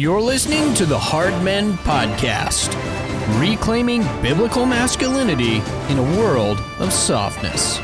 You're 0.00 0.22
listening 0.22 0.72
to 0.76 0.86
the 0.86 0.98
Hard 0.98 1.44
Men 1.44 1.74
Podcast, 1.74 2.72
reclaiming 3.38 4.00
biblical 4.22 4.64
masculinity 4.64 5.56
in 5.92 5.98
a 5.98 6.18
world 6.18 6.58
of 6.78 6.90
softness. 6.90 7.78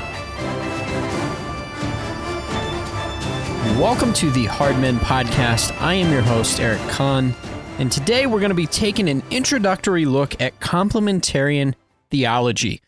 Welcome 3.78 4.14
to 4.14 4.30
the 4.30 4.46
Hard 4.46 4.78
Men 4.78 4.96
Podcast. 4.96 5.78
I 5.82 5.92
am 5.92 6.10
your 6.10 6.22
host, 6.22 6.58
Eric 6.58 6.80
Conn, 6.88 7.34
and 7.78 7.92
today 7.92 8.26
we're 8.26 8.40
going 8.40 8.48
to 8.48 8.54
be 8.54 8.66
taking 8.66 9.10
an 9.10 9.22
introductory 9.30 10.06
look 10.06 10.40
at 10.40 10.58
complementarian 10.58 11.74
theology. 12.10 12.80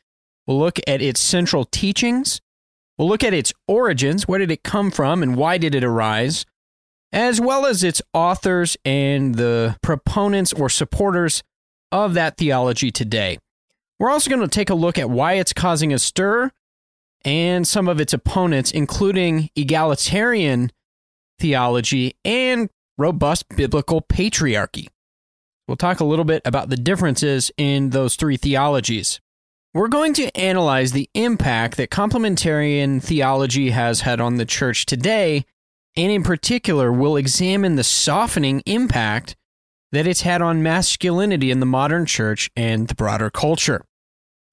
We'll 0.46 0.58
look 0.58 0.79
at 0.86 1.02
its 1.02 1.20
central 1.20 1.66
teachings, 1.66 2.40
we'll 2.96 3.08
look 3.08 3.22
at 3.22 3.34
its 3.34 3.52
origins, 3.66 4.26
where 4.26 4.38
did 4.38 4.50
it 4.50 4.62
come 4.62 4.90
from, 4.90 5.22
and 5.22 5.36
why 5.36 5.58
did 5.58 5.74
it 5.74 5.84
arise? 5.84 6.46
As 7.12 7.40
well 7.40 7.66
as 7.66 7.82
its 7.82 8.02
authors 8.12 8.77
and 8.84 9.34
the 9.36 9.77
proponents 9.82 10.52
or 10.52 10.69
supporters 10.69 11.42
of 11.91 12.15
that 12.15 12.37
theology 12.37 12.91
today. 12.91 13.38
We're 13.98 14.10
also 14.10 14.30
going 14.30 14.42
to 14.42 14.48
take 14.48 14.70
a 14.70 14.74
look 14.74 14.98
at 14.98 15.10
why 15.10 15.34
it's 15.34 15.52
causing 15.52 15.92
a 15.92 15.98
stir 15.98 16.51
and 17.24 17.66
some 17.66 17.88
of 17.88 18.01
its 18.01 18.12
opponents, 18.12 18.70
including 18.70 19.51
egalitarian 19.56 20.70
theology 21.38 22.15
and 22.24 22.68
robust 22.96 23.45
biblical 23.56 24.02
patriarchy. 24.02 24.88
We'll 25.66 25.77
talk 25.77 26.01
a 26.01 26.04
little 26.04 26.24
bit 26.24 26.43
about 26.45 26.68
the 26.68 26.77
differences 26.77 27.51
in 27.56 27.90
those 27.90 28.16
three 28.16 28.37
theologies. 28.37 29.20
We're 29.74 29.88
going 29.88 30.15
to 30.15 30.34
analyze 30.37 30.93
the 30.93 31.10
impact 31.15 31.77
that 31.77 31.90
complementarian 31.90 33.02
theology 33.02 33.70
has 33.70 34.01
had 34.01 34.20
on 34.20 34.37
the 34.37 34.46
church 34.46 34.87
today 34.87 35.45
and 35.98 36.12
in 36.12 36.23
particular 36.23 36.93
we'll 36.93 37.16
examine 37.16 37.75
the 37.75 37.84
softening 37.84 38.62
impact 38.65 39.34
that 39.91 40.07
it's 40.07 40.21
had 40.21 40.41
on 40.41 40.62
masculinity 40.62 41.51
in 41.51 41.61
the 41.61 41.66
modern 41.66 42.07
church 42.07 42.51
and 42.57 42.87
the 42.87 42.95
broader 42.95 43.30
culture. 43.30 43.85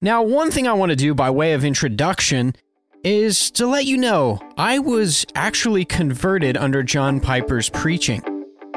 Now, 0.02 0.22
one 0.22 0.50
thing 0.50 0.66
I 0.66 0.72
want 0.72 0.90
to 0.90 0.96
do 0.96 1.14
by 1.14 1.30
way 1.30 1.52
of 1.52 1.64
introduction 1.64 2.54
is 3.04 3.50
to 3.52 3.66
let 3.66 3.84
you 3.84 3.96
know 3.96 4.40
I 4.58 4.80
was 4.80 5.24
actually 5.34 5.84
converted 5.84 6.56
under 6.56 6.82
John 6.82 7.20
Piper's 7.20 7.68
preaching. 7.68 8.22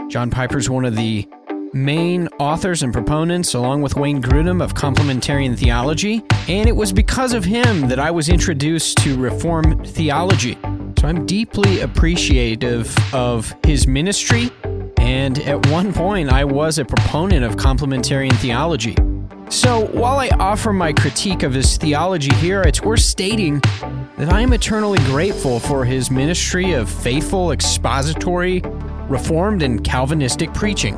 John 0.08 0.30
Piper's 0.30 0.70
one 0.70 0.86
of 0.86 0.96
the 0.96 1.28
main 1.74 2.28
authors 2.40 2.84
and 2.84 2.94
proponents, 2.94 3.54
along 3.56 3.82
with 3.82 3.96
Wayne 3.96 4.22
Grudem, 4.22 4.62
of 4.62 4.76
complementarian 4.76 5.58
theology, 5.58 6.24
and 6.48 6.70
it 6.70 6.76
was 6.76 6.94
because 6.94 7.34
of 7.34 7.46
him 7.46 7.88
that 7.90 8.00
I 8.00 8.12
was 8.12 8.30
introduced 8.30 8.98
to 9.00 9.18
Reformed 9.18 9.88
theology. 9.88 10.58
So 11.00 11.08
I'm 11.08 11.26
deeply 11.26 11.80
appreciative 11.80 12.94
of 13.14 13.56
his 13.64 13.88
ministry, 13.88 14.52
and 14.98 15.40
at 15.40 15.68
one 15.68 15.94
point 15.94 16.30
I 16.30 16.44
was 16.44 16.78
a 16.78 16.84
proponent 16.84 17.46
of 17.46 17.56
complementarian 17.56 18.36
theology. 18.36 18.98
So 19.48 19.86
while 19.86 20.18
I 20.20 20.28
offer 20.28 20.74
my 20.74 20.92
critique 20.92 21.44
of 21.44 21.54
his 21.54 21.78
theology 21.78 22.36
here, 22.36 22.64
it's 22.64 22.82
worth 22.82 23.00
stating 23.00 23.62
that 24.18 24.34
I 24.34 24.42
am 24.42 24.52
eternally 24.52 25.00
grateful 25.06 25.62
for 25.62 25.86
his 25.86 26.12
ministry 26.12 26.74
of 26.74 26.90
faithful, 26.90 27.54
expository, 27.54 28.62
reformed, 29.08 29.64
and 29.64 29.82
Calvinistic 29.82 30.54
preaching. 30.54 30.96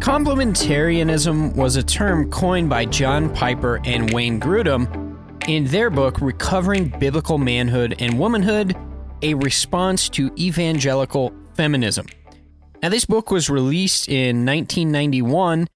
Complementarianism 0.00 1.54
was 1.54 1.76
a 1.76 1.82
term 1.84 2.28
coined 2.28 2.68
by 2.68 2.86
John 2.86 3.32
Piper 3.32 3.80
and 3.84 4.12
Wayne 4.12 4.40
Grudem 4.40 4.99
in 5.48 5.64
their 5.66 5.90
book, 5.90 6.20
Recovering 6.20 6.88
Biblical 6.98 7.38
Manhood 7.38 7.96
and 7.98 8.18
Womanhood 8.18 8.76
A 9.22 9.34
Response 9.34 10.08
to 10.10 10.30
Evangelical 10.38 11.32
Feminism. 11.54 12.06
Now, 12.82 12.88
this 12.88 13.04
book 13.04 13.30
was 13.30 13.50
released 13.50 14.08
in 14.08 14.46
1991, 14.46 15.68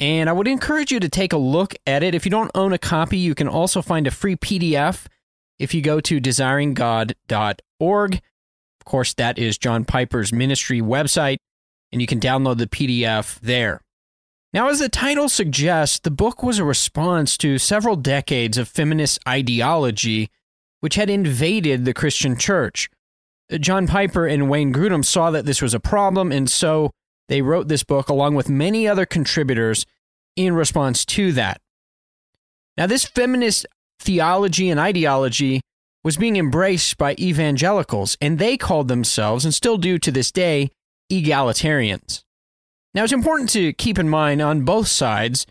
and 0.00 0.28
I 0.28 0.32
would 0.32 0.48
encourage 0.48 0.90
you 0.90 0.98
to 1.00 1.08
take 1.08 1.32
a 1.32 1.38
look 1.38 1.74
at 1.86 2.02
it. 2.02 2.14
If 2.14 2.24
you 2.24 2.30
don't 2.30 2.50
own 2.54 2.72
a 2.72 2.78
copy, 2.78 3.18
you 3.18 3.34
can 3.34 3.48
also 3.48 3.82
find 3.82 4.06
a 4.06 4.10
free 4.10 4.36
PDF 4.36 5.06
if 5.58 5.74
you 5.74 5.82
go 5.82 6.00
to 6.00 6.20
desiringgod.org. 6.20 8.14
Of 8.14 8.84
course, 8.84 9.14
that 9.14 9.38
is 9.38 9.58
John 9.58 9.84
Piper's 9.84 10.32
ministry 10.32 10.80
website, 10.80 11.38
and 11.92 12.00
you 12.00 12.06
can 12.06 12.18
download 12.18 12.58
the 12.58 12.66
PDF 12.66 13.38
there. 13.40 13.82
Now, 14.52 14.68
as 14.68 14.80
the 14.80 14.88
title 14.88 15.28
suggests, 15.28 16.00
the 16.00 16.10
book 16.10 16.42
was 16.42 16.58
a 16.58 16.64
response 16.64 17.38
to 17.38 17.58
several 17.58 17.94
decades 17.94 18.58
of 18.58 18.68
feminist 18.68 19.20
ideology 19.28 20.28
which 20.80 20.96
had 20.96 21.08
invaded 21.08 21.84
the 21.84 21.94
Christian 21.94 22.36
church. 22.36 22.88
Uh, 23.52 23.58
John 23.58 23.86
Piper 23.86 24.26
and 24.26 24.50
Wayne 24.50 24.72
Grudem 24.72 25.04
saw 25.04 25.30
that 25.30 25.44
this 25.44 25.62
was 25.62 25.74
a 25.74 25.80
problem, 25.80 26.32
and 26.32 26.50
so 26.50 26.90
they 27.28 27.42
wrote 27.42 27.68
this 27.68 27.84
book 27.84 28.08
along 28.08 28.34
with 28.34 28.48
many 28.48 28.88
other 28.88 29.06
contributors 29.06 29.86
in 30.36 30.54
response 30.54 31.04
to 31.04 31.32
that. 31.32 31.60
Now, 32.76 32.86
this 32.86 33.04
feminist 33.04 33.66
theology 34.00 34.70
and 34.70 34.80
ideology 34.80 35.60
was 36.02 36.16
being 36.16 36.36
embraced 36.36 36.96
by 36.96 37.14
evangelicals, 37.18 38.16
and 38.20 38.38
they 38.38 38.56
called 38.56 38.88
themselves, 38.88 39.44
and 39.44 39.54
still 39.54 39.76
do 39.76 39.98
to 39.98 40.10
this 40.10 40.32
day, 40.32 40.70
egalitarians. 41.12 42.24
Now, 42.94 43.04
it's 43.04 43.12
important 43.12 43.50
to 43.50 43.72
keep 43.72 43.98
in 43.98 44.08
mind 44.08 44.42
on 44.42 44.62
both 44.62 44.88
sides, 44.88 45.46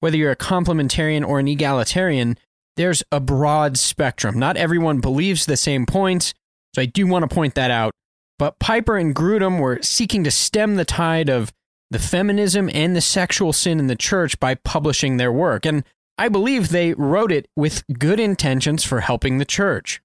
whether 0.00 0.16
you're 0.16 0.30
a 0.30 0.36
complementarian 0.36 1.26
or 1.26 1.40
an 1.40 1.48
egalitarian, 1.48 2.38
there's 2.76 3.02
a 3.10 3.20
broad 3.20 3.78
spectrum. 3.78 4.38
Not 4.38 4.56
everyone 4.56 5.00
believes 5.00 5.46
the 5.46 5.56
same 5.56 5.86
points, 5.86 6.34
so 6.74 6.82
I 6.82 6.86
do 6.86 7.06
want 7.06 7.28
to 7.28 7.34
point 7.34 7.54
that 7.54 7.70
out. 7.70 7.92
But 8.38 8.58
Piper 8.58 8.96
and 8.96 9.14
Grudem 9.14 9.60
were 9.60 9.80
seeking 9.82 10.24
to 10.24 10.30
stem 10.30 10.76
the 10.76 10.84
tide 10.84 11.28
of 11.28 11.52
the 11.90 11.98
feminism 11.98 12.68
and 12.72 12.96
the 12.96 13.00
sexual 13.00 13.52
sin 13.52 13.78
in 13.78 13.86
the 13.86 13.96
church 13.96 14.38
by 14.40 14.56
publishing 14.56 15.16
their 15.16 15.32
work, 15.32 15.64
and 15.64 15.84
I 16.18 16.28
believe 16.28 16.68
they 16.68 16.94
wrote 16.94 17.32
it 17.32 17.48
with 17.56 17.84
good 17.98 18.20
intentions 18.20 18.84
for 18.84 19.00
helping 19.00 19.38
the 19.38 19.44
church. 19.44 20.00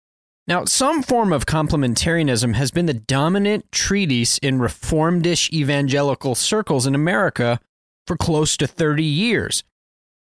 Now, 0.49 0.65
some 0.65 1.03
form 1.03 1.31
of 1.31 1.45
complementarianism 1.45 2.55
has 2.55 2.71
been 2.71 2.87
the 2.87 2.93
dominant 2.95 3.71
treatise 3.71 4.39
in 4.39 4.57
reformedish 4.57 5.53
evangelical 5.53 6.33
circles 6.33 6.87
in 6.87 6.95
America 6.95 7.59
for 8.07 8.17
close 8.17 8.57
to 8.57 8.65
30 8.65 9.03
years. 9.03 9.63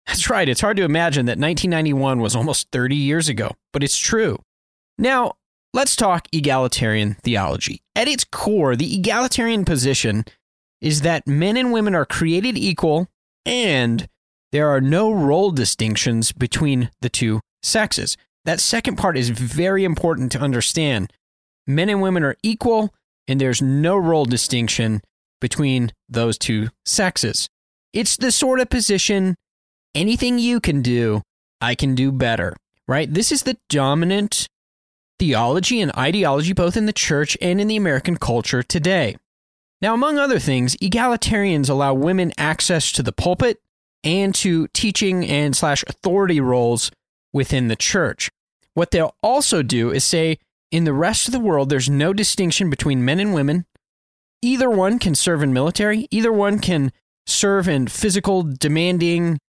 That's 0.06 0.30
right, 0.30 0.50
it's 0.50 0.60
hard 0.60 0.76
to 0.78 0.84
imagine 0.84 1.28
that 1.28 1.40
1991 1.40 2.20
was 2.20 2.36
almost 2.36 2.68
30 2.74 2.98
years 2.98 3.30
ago, 3.30 3.52
but 3.72 3.84
it's 3.84 3.98
true. 3.98 4.38
Now, 4.98 5.36
let's 5.74 5.96
talk 5.96 6.28
egalitarian 6.34 7.14
theology. 7.24 7.82
At 7.96 8.10
its 8.10 8.26
core, 8.26 8.76
the 8.76 8.98
egalitarian 8.98 9.64
position 9.64 10.26
is 10.82 11.02
that 11.02 11.26
men 11.26 11.56
and 11.56 11.72
women 11.72 11.96
are 11.96 12.06
created 12.06 12.58
equal 12.58 13.08
and 13.46 14.10
there 14.52 14.68
are 14.68 14.82
no 14.82 15.10
role 15.10 15.52
distinctions 15.52 16.34
between 16.34 16.90
the 17.00 17.10
two 17.10 17.40
sexes. 17.64 18.18
That 18.48 18.62
second 18.62 18.96
part 18.96 19.18
is 19.18 19.30
very 19.30 19.84
important 19.84 20.32
to 20.32 20.40
understand. 20.40 21.12
Men 21.68 21.90
and 21.90 22.02
women 22.02 22.24
are 22.24 22.38
equal, 22.42 22.94
and 23.28 23.42
there's 23.42 23.62
no 23.62 23.98
role 23.98 24.24
distinction 24.24 25.02
between 25.42 25.92
those 26.08 26.38
two 26.38 26.70
sexes. 26.86 27.50
It's 27.92 28.16
the 28.16 28.32
sort 28.32 28.62
of 28.62 28.70
position 28.70 29.36
anything 29.94 30.40
you 30.40 30.62
can 30.62 30.82
do, 30.82 31.24
I 31.60 31.76
can 31.76 31.94
do 31.94 32.10
better, 32.10 32.56
right? 32.88 33.14
This 33.14 33.34
is 33.34 33.44
the 33.44 33.58
dominant 33.68 34.48
theology 35.20 35.82
and 35.82 35.92
ideology 35.98 36.54
both 36.54 36.78
in 36.78 36.86
the 36.86 36.94
church 36.94 37.38
and 37.42 37.60
in 37.60 37.68
the 37.68 37.76
American 37.76 38.16
culture 38.16 38.64
today. 38.64 39.18
Now, 39.82 39.94
among 39.94 40.18
other 40.18 40.40
things, 40.40 40.78
egalitarians 40.78 41.70
allow 41.70 41.94
women 41.94 42.32
access 42.38 42.94
to 42.94 43.04
the 43.04 43.12
pulpit 43.12 43.60
and 44.06 44.34
to 44.36 44.70
teaching 44.70 45.26
and 45.26 45.54
slash 45.54 45.84
authority 45.86 46.40
roles 46.40 46.92
within 47.34 47.68
the 47.68 47.76
church. 47.76 48.30
What 48.78 48.92
they'll 48.92 49.16
also 49.24 49.64
do 49.64 49.90
is 49.90 50.04
say, 50.04 50.38
in 50.70 50.84
the 50.84 50.94
rest 50.94 51.28
of 51.28 51.32
the 51.32 51.40
world, 51.40 51.70
there's 51.70 51.90
no 51.90 52.14
distinction 52.14 52.70
between 52.70 53.04
men 53.04 53.20
and 53.20 53.34
women. 53.34 53.66
Either 54.44 54.70
one 54.70 55.00
can 55.00 55.16
serve 55.16 55.42
in 55.42 55.52
military, 55.52 56.08
either 56.12 56.32
one 56.32 56.60
can 56.60 56.92
serve 57.26 57.68
in 57.68 57.88
physical, 57.88 58.44
demanding, 58.44 59.40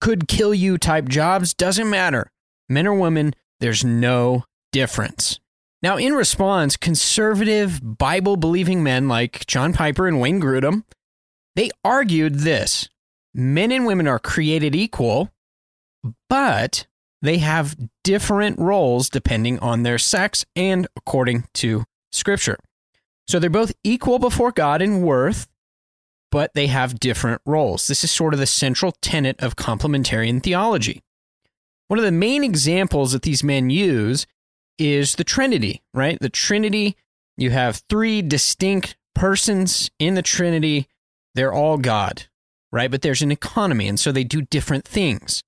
could 0.00 0.26
kill 0.26 0.54
you 0.54 0.78
type 0.78 1.06
jobs. 1.06 1.52
Doesn't 1.52 1.90
matter. 1.90 2.30
Men 2.66 2.86
or 2.86 2.94
women, 2.94 3.34
there's 3.60 3.84
no 3.84 4.44
difference. 4.72 5.38
Now, 5.82 5.98
in 5.98 6.14
response, 6.14 6.78
conservative, 6.78 7.82
Bible 7.82 8.38
believing 8.38 8.82
men 8.82 9.06
like 9.06 9.44
John 9.46 9.74
Piper 9.74 10.08
and 10.08 10.18
Wayne 10.18 10.40
Grudem, 10.40 10.84
they 11.56 11.68
argued 11.84 12.36
this 12.36 12.88
men 13.34 13.70
and 13.70 13.84
women 13.84 14.08
are 14.08 14.18
created 14.18 14.74
equal, 14.74 15.30
but 16.30 16.86
they 17.20 17.38
have 17.38 17.76
different 18.04 18.58
roles 18.58 19.10
depending 19.10 19.58
on 19.58 19.82
their 19.82 19.98
sex 19.98 20.44
and 20.54 20.86
according 20.96 21.44
to 21.54 21.84
Scripture. 22.12 22.58
So 23.26 23.38
they're 23.38 23.50
both 23.50 23.72
equal 23.84 24.18
before 24.18 24.52
God 24.52 24.80
in 24.80 25.02
worth, 25.02 25.48
but 26.30 26.54
they 26.54 26.68
have 26.68 27.00
different 27.00 27.42
roles. 27.44 27.86
This 27.86 28.04
is 28.04 28.10
sort 28.10 28.34
of 28.34 28.40
the 28.40 28.46
central 28.46 28.92
tenet 29.02 29.40
of 29.40 29.56
complementarian 29.56 30.42
theology. 30.42 31.02
One 31.88 31.98
of 31.98 32.04
the 32.04 32.12
main 32.12 32.44
examples 32.44 33.12
that 33.12 33.22
these 33.22 33.42
men 33.42 33.70
use 33.70 34.26
is 34.78 35.16
the 35.16 35.24
Trinity, 35.24 35.82
right? 35.92 36.18
The 36.20 36.28
Trinity, 36.28 36.96
you 37.36 37.50
have 37.50 37.82
three 37.88 38.22
distinct 38.22 38.96
persons 39.14 39.90
in 39.98 40.14
the 40.14 40.22
Trinity, 40.22 40.86
they're 41.34 41.52
all 41.52 41.78
God, 41.78 42.26
right? 42.70 42.90
But 42.90 43.02
there's 43.02 43.22
an 43.22 43.32
economy, 43.32 43.88
and 43.88 43.98
so 43.98 44.12
they 44.12 44.24
do 44.24 44.42
different 44.42 44.84
things. 44.84 45.42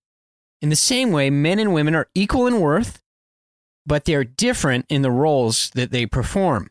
In 0.63 0.69
the 0.69 0.77
same 0.77 1.11
way, 1.11 1.31
men 1.31 1.59
and 1.59 1.73
women 1.73 1.95
are 1.95 2.09
equal 2.15 2.47
in 2.47 2.61
worth, 2.61 3.01
but 3.87 4.05
they're 4.05 4.25
different 4.25 4.87
in 4.89 5.03
the 5.03 5.11
roles 5.11 5.71
that 5.75 5.91
they 5.91 6.07
perform. 6.07 6.71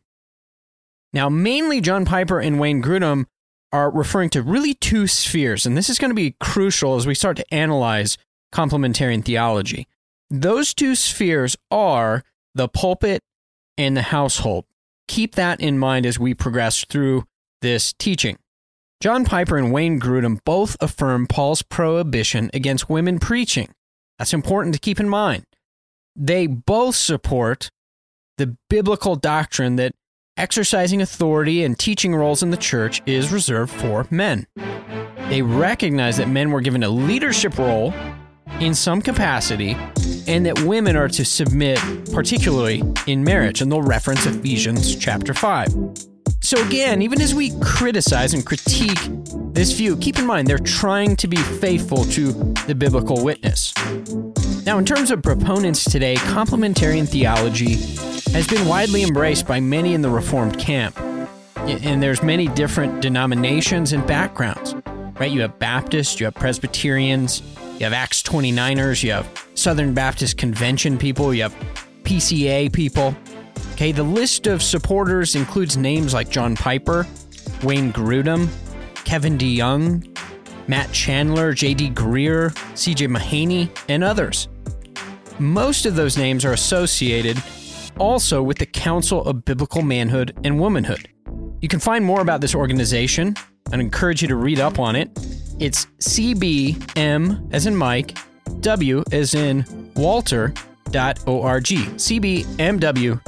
Now, 1.12 1.28
mainly 1.28 1.82
John 1.82 2.06
Piper 2.06 2.40
and 2.40 2.60
Wayne 2.60 2.84
Grudem 2.84 3.26
are 3.72 3.90
referring 3.92 4.30
to 4.32 4.44
really 4.44 4.74
two 4.74 5.08
spheres, 5.08 5.66
and 5.66 5.76
this 5.76 5.90
is 5.90 5.98
going 5.98 6.12
to 6.12 6.16
be 6.16 6.36
crucial 6.40 6.96
as 6.96 7.08
we 7.08 7.16
start 7.16 7.38
to 7.38 7.54
analyze 7.54 8.18
complementarian 8.54 9.24
theology. 9.24 9.88
Those 10.30 10.74
two 10.74 10.96
spheres 10.96 11.58
are 11.72 12.24
the 12.54 12.68
pulpit 12.68 13.24
and 13.78 13.98
the 13.98 14.04
household. 14.04 14.66
Keep 15.08 15.36
that 15.36 15.60
in 15.60 15.80
mind 15.80 16.06
as 16.06 16.20
we 16.20 16.34
progress 16.36 16.86
through 16.86 17.26
this 17.62 17.94
teaching. 17.94 18.38
John 19.02 19.26
Piper 19.26 19.58
and 19.58 19.72
Wayne 19.72 20.00
Grudem 20.00 20.40
both 20.46 20.78
affirm 20.82 21.26
Paul's 21.26 21.62
prohibition 21.62 22.52
against 22.54 22.90
women 22.90 23.18
preaching. 23.18 23.74
That's 24.20 24.34
important 24.34 24.76
to 24.76 24.80
keep 24.80 25.00
in 25.00 25.10
mind. 25.10 25.46
They 26.16 26.46
both 26.46 26.96
support 26.96 27.72
the 28.38 28.58
biblical 28.70 29.16
doctrine 29.16 29.78
that 29.78 29.96
exercising 30.38 31.02
authority 31.02 31.64
and 31.64 31.80
teaching 31.80 32.14
roles 32.14 32.44
in 32.44 32.52
the 32.52 32.58
church 32.58 33.02
is 33.06 33.32
reserved 33.32 33.72
for 33.72 34.06
men. 34.12 34.46
They 35.30 35.42
recognize 35.42 36.18
that 36.18 36.28
men 36.28 36.52
were 36.52 36.62
given 36.62 36.84
a 36.84 36.90
leadership 36.90 37.58
role 37.58 37.94
in 38.60 38.76
some 38.76 39.02
capacity 39.02 39.78
and 40.28 40.46
that 40.46 40.60
women 40.64 40.96
are 40.96 41.10
to 41.10 41.24
submit, 41.24 41.80
particularly 42.12 42.84
in 43.08 43.24
marriage. 43.24 43.62
And 43.62 43.72
they'll 43.72 43.82
reference 43.82 44.26
Ephesians 44.26 44.96
chapter 44.96 45.34
5. 45.34 46.19
So, 46.42 46.66
again, 46.66 47.02
even 47.02 47.22
as 47.22 47.36
we 47.36 47.52
criticize 47.62 48.34
and 48.34 48.46
critique 48.46 48.98
this 49.54 49.72
view, 49.74 49.98
keep 49.98 50.18
in 50.18 50.26
mind 50.26 50.48
they're 50.48 50.58
trying 50.58 51.16
to 51.18 51.28
be 51.28 51.38
faithful 51.38 52.06
to 52.06 52.32
the 52.66 52.74
biblical 52.76 53.24
witness. 53.24 53.74
Now, 54.66 54.78
in 54.78 54.86
terms 54.86 55.12
of 55.12 55.22
proponents 55.22 55.84
today, 55.84 56.16
complementarian 56.16 57.08
theology 57.08 57.76
has 58.32 58.48
been 58.48 58.68
widely 58.68 59.04
embraced 59.04 59.48
by 59.48 59.60
many 59.60 59.94
in 59.94 60.02
the 60.02 60.10
Reformed 60.10 60.58
camp. 60.58 61.00
And 61.58 62.02
there's 62.02 62.24
many 62.24 62.48
different 62.48 63.02
denominations 63.02 63.94
and 63.94 64.06
backgrounds, 64.08 64.76
right? 65.20 65.30
You 65.30 65.42
have 65.42 65.60
Baptists, 65.60 66.20
you 66.20 66.26
have 66.26 66.36
Presbyterians, 66.36 67.44
you 67.78 67.84
have 67.84 67.94
Acts 67.94 68.24
29ers, 68.24 69.04
you 69.04 69.12
have 69.12 69.48
Southern 69.56 69.94
Baptist 69.94 70.38
Convention 70.38 70.98
people, 70.98 71.34
you 71.34 71.44
have 71.44 71.56
PCA 72.04 72.72
people. 72.72 73.16
Okay, 73.80 73.94
the 73.94 74.04
list 74.04 74.46
of 74.46 74.62
supporters 74.62 75.36
includes 75.36 75.78
names 75.78 76.14
like 76.14 76.30
John 76.30 76.54
Piper, 76.54 77.08
Wayne 77.64 77.94
Grudem, 77.94 78.50
Kevin 79.06 79.38
DeYoung, 79.38 80.20
Matt 80.68 80.92
Chandler, 80.92 81.54
J.D. 81.54 81.92
Greear, 81.92 82.54
C.J. 82.78 83.08
Mahaney, 83.08 83.70
and 83.88 84.04
others. 84.04 84.50
Most 85.40 85.86
of 85.86 85.96
those 85.96 86.18
names 86.18 86.44
are 86.44 86.52
associated 86.52 87.42
also 87.98 88.44
with 88.44 88.58
the 88.58 88.66
Council 88.66 89.24
of 89.24 89.46
Biblical 89.46 89.82
Manhood 89.82 90.38
and 90.44 90.60
Womanhood. 90.60 91.08
You 91.62 91.70
can 91.70 91.80
find 91.80 92.04
more 92.04 92.20
about 92.20 92.42
this 92.42 92.54
organization 92.54 93.34
and 93.72 93.82
encourage 93.82 94.22
you 94.22 94.28
to 94.28 94.36
read 94.36 94.60
up 94.60 94.78
on 94.78 94.98
it. 94.98 95.10
It's 95.58 95.86
CBM 96.02 97.54
as 97.54 97.66
in 97.66 97.78
Mike, 97.78 98.18
W 98.60 99.06
as 99.14 99.36
in 99.36 99.90
Walter, 99.96 100.54
cbmw.org. 100.92 101.66
cbmw.org. 101.98 103.20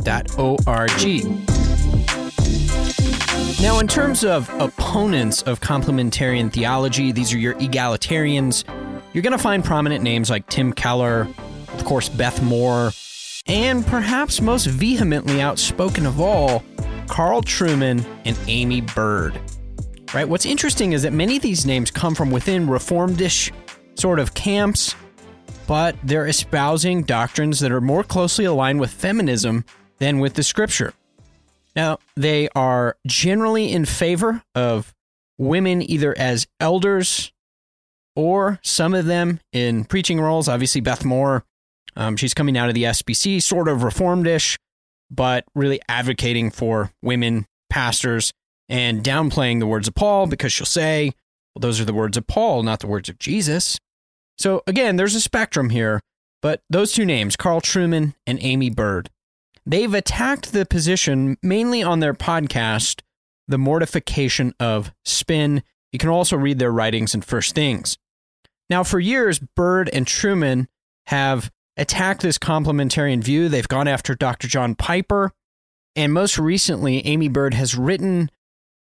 Now, 3.61 3.79
in 3.79 3.87
terms 3.87 4.23
of 4.23 4.49
opponents 4.59 5.43
of 5.43 5.61
complementarian 5.61 6.51
theology, 6.51 7.11
these 7.11 7.31
are 7.31 7.37
your 7.37 7.53
egalitarians. 7.55 8.63
You're 9.13 9.21
going 9.21 9.37
to 9.37 9.43
find 9.43 9.63
prominent 9.63 10.03
names 10.03 10.31
like 10.31 10.47
Tim 10.47 10.73
Keller, 10.73 11.27
of 11.73 11.85
course, 11.85 12.09
Beth 12.09 12.41
Moore, 12.41 12.91
and 13.45 13.85
perhaps 13.85 14.41
most 14.41 14.65
vehemently 14.65 15.41
outspoken 15.41 16.07
of 16.07 16.19
all, 16.19 16.63
Carl 17.07 17.43
Trueman 17.43 18.03
and 18.25 18.37
Amy 18.47 18.81
Byrd. 18.81 19.39
Right? 20.13 20.27
What's 20.27 20.45
interesting 20.45 20.93
is 20.93 21.03
that 21.03 21.13
many 21.13 21.37
of 21.37 21.43
these 21.43 21.65
names 21.65 21.91
come 21.91 22.15
from 22.15 22.31
within 22.31 22.67
reformedish 22.67 23.51
sort 23.95 24.19
of 24.19 24.33
camps 24.33 24.95
but 25.67 25.95
they're 26.03 26.27
espousing 26.27 27.03
doctrines 27.03 27.59
that 27.59 27.71
are 27.71 27.81
more 27.81 28.03
closely 28.03 28.45
aligned 28.45 28.79
with 28.79 28.91
feminism 28.91 29.65
than 29.99 30.19
with 30.19 30.33
the 30.33 30.43
scripture. 30.43 30.93
Now, 31.75 31.99
they 32.15 32.49
are 32.55 32.97
generally 33.07 33.71
in 33.71 33.85
favor 33.85 34.43
of 34.55 34.93
women 35.37 35.81
either 35.81 36.17
as 36.17 36.47
elders 36.59 37.31
or 38.15 38.59
some 38.61 38.93
of 38.93 39.05
them 39.05 39.39
in 39.53 39.85
preaching 39.85 40.19
roles. 40.19 40.47
Obviously, 40.49 40.81
Beth 40.81 41.05
Moore, 41.05 41.45
um, 41.95 42.17
she's 42.17 42.33
coming 42.33 42.57
out 42.57 42.69
of 42.69 42.75
the 42.75 42.83
SBC, 42.83 43.41
sort 43.41 43.67
of 43.67 43.83
reformed-ish, 43.83 44.57
but 45.09 45.45
really 45.55 45.79
advocating 45.87 46.51
for 46.51 46.91
women 47.01 47.45
pastors 47.69 48.33
and 48.67 49.03
downplaying 49.03 49.59
the 49.59 49.67
words 49.67 49.87
of 49.87 49.95
Paul 49.95 50.27
because 50.27 50.51
she'll 50.51 50.65
say, 50.65 51.13
well, 51.55 51.61
those 51.61 51.79
are 51.79 51.85
the 51.85 51.93
words 51.93 52.17
of 52.17 52.27
Paul, 52.27 52.63
not 52.63 52.79
the 52.79 52.87
words 52.87 53.09
of 53.09 53.19
Jesus. 53.19 53.77
So 54.37 54.63
again, 54.67 54.95
there's 54.95 55.15
a 55.15 55.21
spectrum 55.21 55.69
here, 55.69 56.01
but 56.41 56.61
those 56.69 56.91
two 56.91 57.05
names, 57.05 57.35
Carl 57.35 57.61
Trueman 57.61 58.15
and 58.25 58.39
Amy 58.41 58.69
Byrd, 58.69 59.09
they've 59.65 59.93
attacked 59.93 60.53
the 60.53 60.65
position 60.65 61.37
mainly 61.43 61.83
on 61.83 61.99
their 61.99 62.13
podcast, 62.13 63.01
The 63.47 63.57
Mortification 63.57 64.53
of 64.59 64.91
Spin. 65.05 65.63
You 65.91 65.99
can 65.99 66.09
also 66.09 66.37
read 66.37 66.59
their 66.59 66.71
writings 66.71 67.13
in 67.13 67.21
First 67.21 67.53
Things. 67.53 67.97
Now, 68.69 68.83
for 68.83 68.99
years, 68.99 69.39
Byrd 69.39 69.89
and 69.89 70.05
Trueman 70.05 70.67
have 71.07 71.51
attacked 71.77 72.21
this 72.21 72.37
complementarian 72.37 73.23
view. 73.23 73.49
They've 73.49 73.67
gone 73.67 73.87
after 73.87 74.15
Dr. 74.15 74.47
John 74.47 74.75
Piper. 74.75 75.31
And 75.95 76.13
most 76.13 76.37
recently, 76.37 77.05
Amy 77.05 77.27
Byrd 77.27 77.53
has 77.53 77.75
written 77.75 78.31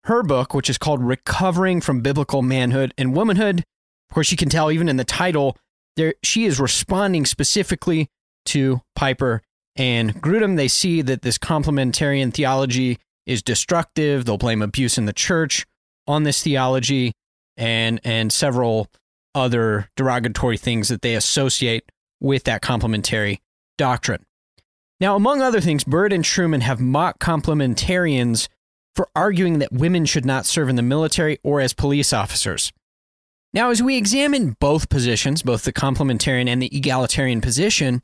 her 0.05 0.23
book, 0.23 0.55
which 0.55 0.71
is 0.71 0.79
called 0.79 1.03
Recovering 1.03 1.81
from 1.81 2.03
Biblical 2.03 2.41
Manhood 2.41 2.95
and 2.97 3.15
Womanhood 3.15 3.65
of 4.11 4.15
course, 4.15 4.33
you 4.33 4.37
can 4.37 4.49
tell 4.49 4.73
even 4.73 4.89
in 4.89 4.97
the 4.97 5.05
title, 5.05 5.57
there 5.97 6.15
she 6.25 6.45
is 6.45 6.59
responding 6.59 7.25
specifically 7.25 8.09
to 8.47 8.81
Piper 8.97 9.41
and 9.77 10.21
Grudem. 10.21 10.57
They 10.57 10.67
see 10.67 11.01
that 11.03 11.23
this 11.23 11.39
complementarian 11.39 12.35
theology 12.35 12.99
is 13.25 13.41
destructive. 13.41 14.25
They'll 14.25 14.37
blame 14.37 14.63
abuse 14.63 14.99
in 14.99 15.07
the 15.07 15.13
church 15.13 15.65
on 16.09 16.25
this 16.25 16.43
theology 16.43 17.13
and 17.57 18.01
and 18.03 18.33
several 18.33 18.89
other 19.33 19.89
derogatory 19.97 20.57
things 20.57 20.89
that 20.89 21.03
they 21.03 21.15
associate 21.15 21.93
with 22.21 22.43
that 22.45 22.63
complementary 22.63 23.41
doctrine. 23.79 24.27
Now, 24.99 25.15
among 25.15 25.41
other 25.41 25.61
things, 25.61 25.85
Byrd 25.85 26.13
and 26.13 26.25
Trueman 26.25 26.63
have 26.63 26.81
mocked 26.81 27.21
complementarians 27.21 28.49
for 28.97 29.09
arguing 29.15 29.61
that 29.61 29.73
women 29.73 30.05
should 30.05 30.27
not 30.27 30.47
serve 30.47 30.69
in 30.69 30.75
the 30.75 30.83
military 30.83 31.39
or 31.45 31.61
as 31.61 31.73
police 31.73 32.13
officers. 32.13 32.73
Now, 33.53 33.71
as 33.71 33.83
we 33.83 33.97
examine 33.97 34.57
both 34.61 34.89
positions, 34.89 35.43
both 35.43 35.65
the 35.65 35.73
complementarian 35.73 36.49
and 36.49 36.63
the 36.63 36.75
egalitarian 36.77 37.41
position, 37.41 38.01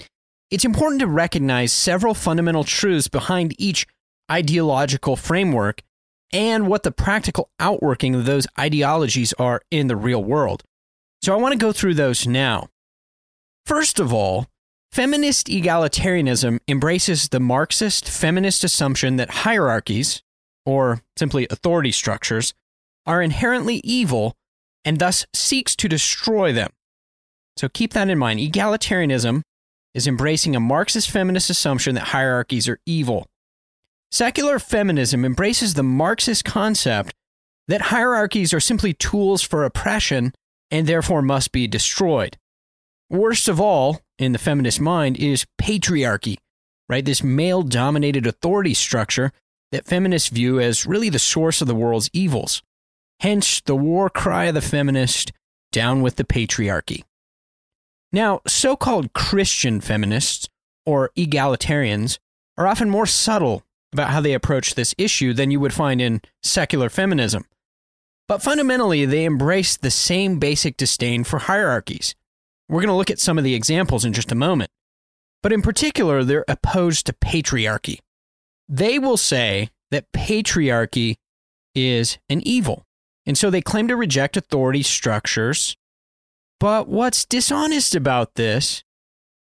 it's 0.50 0.64
important 0.64 1.00
to 1.00 1.06
recognize 1.06 1.72
several 1.72 2.14
fundamental 2.14 2.64
truths 2.64 3.06
behind 3.06 3.54
each 3.58 3.86
ideological 4.30 5.14
framework 5.14 5.82
and 6.32 6.66
what 6.66 6.82
the 6.82 6.90
practical 6.90 7.50
outworking 7.60 8.14
of 8.16 8.24
those 8.24 8.48
ideologies 8.58 9.32
are 9.34 9.62
in 9.70 9.86
the 9.86 9.96
real 9.96 10.22
world. 10.22 10.64
So 11.22 11.32
I 11.32 11.40
want 11.40 11.52
to 11.52 11.58
go 11.58 11.72
through 11.72 11.94
those 11.94 12.26
now. 12.26 12.68
First 13.64 14.00
of 14.00 14.12
all, 14.12 14.46
feminist 14.90 15.46
egalitarianism 15.46 16.58
embraces 16.66 17.28
the 17.28 17.40
Marxist 17.40 18.08
feminist 18.08 18.64
assumption 18.64 19.16
that 19.16 19.30
hierarchies, 19.30 20.22
or 20.64 21.02
simply 21.16 21.46
authority 21.50 21.92
structures, 21.92 22.52
are 23.06 23.22
inherently 23.22 23.80
evil 23.84 24.36
and 24.86 25.00
thus 25.00 25.26
seeks 25.34 25.76
to 25.76 25.88
destroy 25.88 26.52
them. 26.52 26.70
So 27.58 27.68
keep 27.68 27.92
that 27.92 28.08
in 28.08 28.16
mind. 28.16 28.40
Egalitarianism 28.40 29.42
is 29.92 30.06
embracing 30.06 30.54
a 30.54 30.60
Marxist 30.60 31.10
feminist 31.10 31.50
assumption 31.50 31.94
that 31.96 32.08
hierarchies 32.08 32.68
are 32.68 32.78
evil. 32.86 33.26
Secular 34.10 34.58
feminism 34.58 35.24
embraces 35.24 35.74
the 35.74 35.82
Marxist 35.82 36.44
concept 36.44 37.14
that 37.66 37.82
hierarchies 37.82 38.54
are 38.54 38.60
simply 38.60 38.92
tools 38.92 39.42
for 39.42 39.64
oppression 39.64 40.32
and 40.70 40.86
therefore 40.86 41.22
must 41.22 41.50
be 41.50 41.66
destroyed. 41.66 42.36
Worst 43.10 43.48
of 43.48 43.60
all, 43.60 44.00
in 44.18 44.32
the 44.32 44.38
feminist 44.38 44.80
mind, 44.80 45.16
is 45.16 45.46
patriarchy, 45.60 46.36
right? 46.88 47.04
This 47.04 47.22
male 47.22 47.62
dominated 47.62 48.26
authority 48.26 48.74
structure 48.74 49.32
that 49.72 49.86
feminists 49.86 50.28
view 50.28 50.60
as 50.60 50.86
really 50.86 51.08
the 51.08 51.18
source 51.18 51.60
of 51.60 51.66
the 51.66 51.74
world's 51.74 52.10
evils. 52.12 52.62
Hence 53.20 53.60
the 53.60 53.76
war 53.76 54.10
cry 54.10 54.46
of 54.46 54.54
the 54.54 54.60
feminist 54.60 55.32
down 55.72 56.02
with 56.02 56.16
the 56.16 56.24
patriarchy. 56.24 57.02
Now, 58.12 58.40
so 58.46 58.76
called 58.76 59.12
Christian 59.12 59.80
feminists 59.80 60.48
or 60.84 61.10
egalitarians 61.16 62.18
are 62.56 62.66
often 62.66 62.88
more 62.88 63.06
subtle 63.06 63.62
about 63.92 64.10
how 64.10 64.20
they 64.20 64.32
approach 64.32 64.74
this 64.74 64.94
issue 64.98 65.32
than 65.32 65.50
you 65.50 65.60
would 65.60 65.72
find 65.72 66.00
in 66.00 66.20
secular 66.42 66.88
feminism. 66.88 67.44
But 68.28 68.42
fundamentally, 68.42 69.04
they 69.04 69.24
embrace 69.24 69.76
the 69.76 69.90
same 69.90 70.38
basic 70.38 70.76
disdain 70.76 71.24
for 71.24 71.40
hierarchies. 71.40 72.14
We're 72.68 72.80
going 72.80 72.88
to 72.88 72.94
look 72.94 73.10
at 73.10 73.20
some 73.20 73.38
of 73.38 73.44
the 73.44 73.54
examples 73.54 74.04
in 74.04 74.12
just 74.12 74.32
a 74.32 74.36
moment. 74.36 74.70
But 75.42 75.52
in 75.52 75.62
particular, 75.62 76.24
they're 76.24 76.44
opposed 76.48 77.06
to 77.06 77.12
patriarchy. 77.12 78.00
They 78.68 78.98
will 78.98 79.16
say 79.16 79.70
that 79.90 80.10
patriarchy 80.12 81.16
is 81.74 82.18
an 82.28 82.40
evil. 82.46 82.85
And 83.26 83.36
so 83.36 83.50
they 83.50 83.60
claim 83.60 83.88
to 83.88 83.96
reject 83.96 84.36
authority 84.36 84.82
structures. 84.82 85.76
But 86.60 86.88
what's 86.88 87.24
dishonest 87.24 87.94
about 87.94 88.36
this 88.36 88.84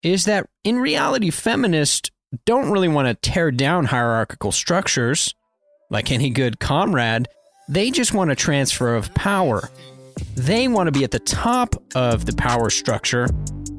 is 0.03 0.25
that 0.25 0.47
in 0.63 0.77
reality, 0.77 1.29
feminists 1.29 2.09
don't 2.45 2.71
really 2.71 2.87
want 2.87 3.07
to 3.07 3.29
tear 3.29 3.51
down 3.51 3.85
hierarchical 3.85 4.51
structures 4.51 5.33
like 5.89 6.11
any 6.11 6.29
good 6.29 6.59
comrade. 6.59 7.27
They 7.69 7.91
just 7.91 8.13
want 8.13 8.31
a 8.31 8.35
transfer 8.35 8.95
of 8.95 9.13
power. 9.13 9.69
They 10.35 10.67
want 10.67 10.87
to 10.87 10.91
be 10.91 11.03
at 11.03 11.11
the 11.11 11.19
top 11.19 11.75
of 11.95 12.25
the 12.25 12.35
power 12.35 12.69
structure, 12.69 13.27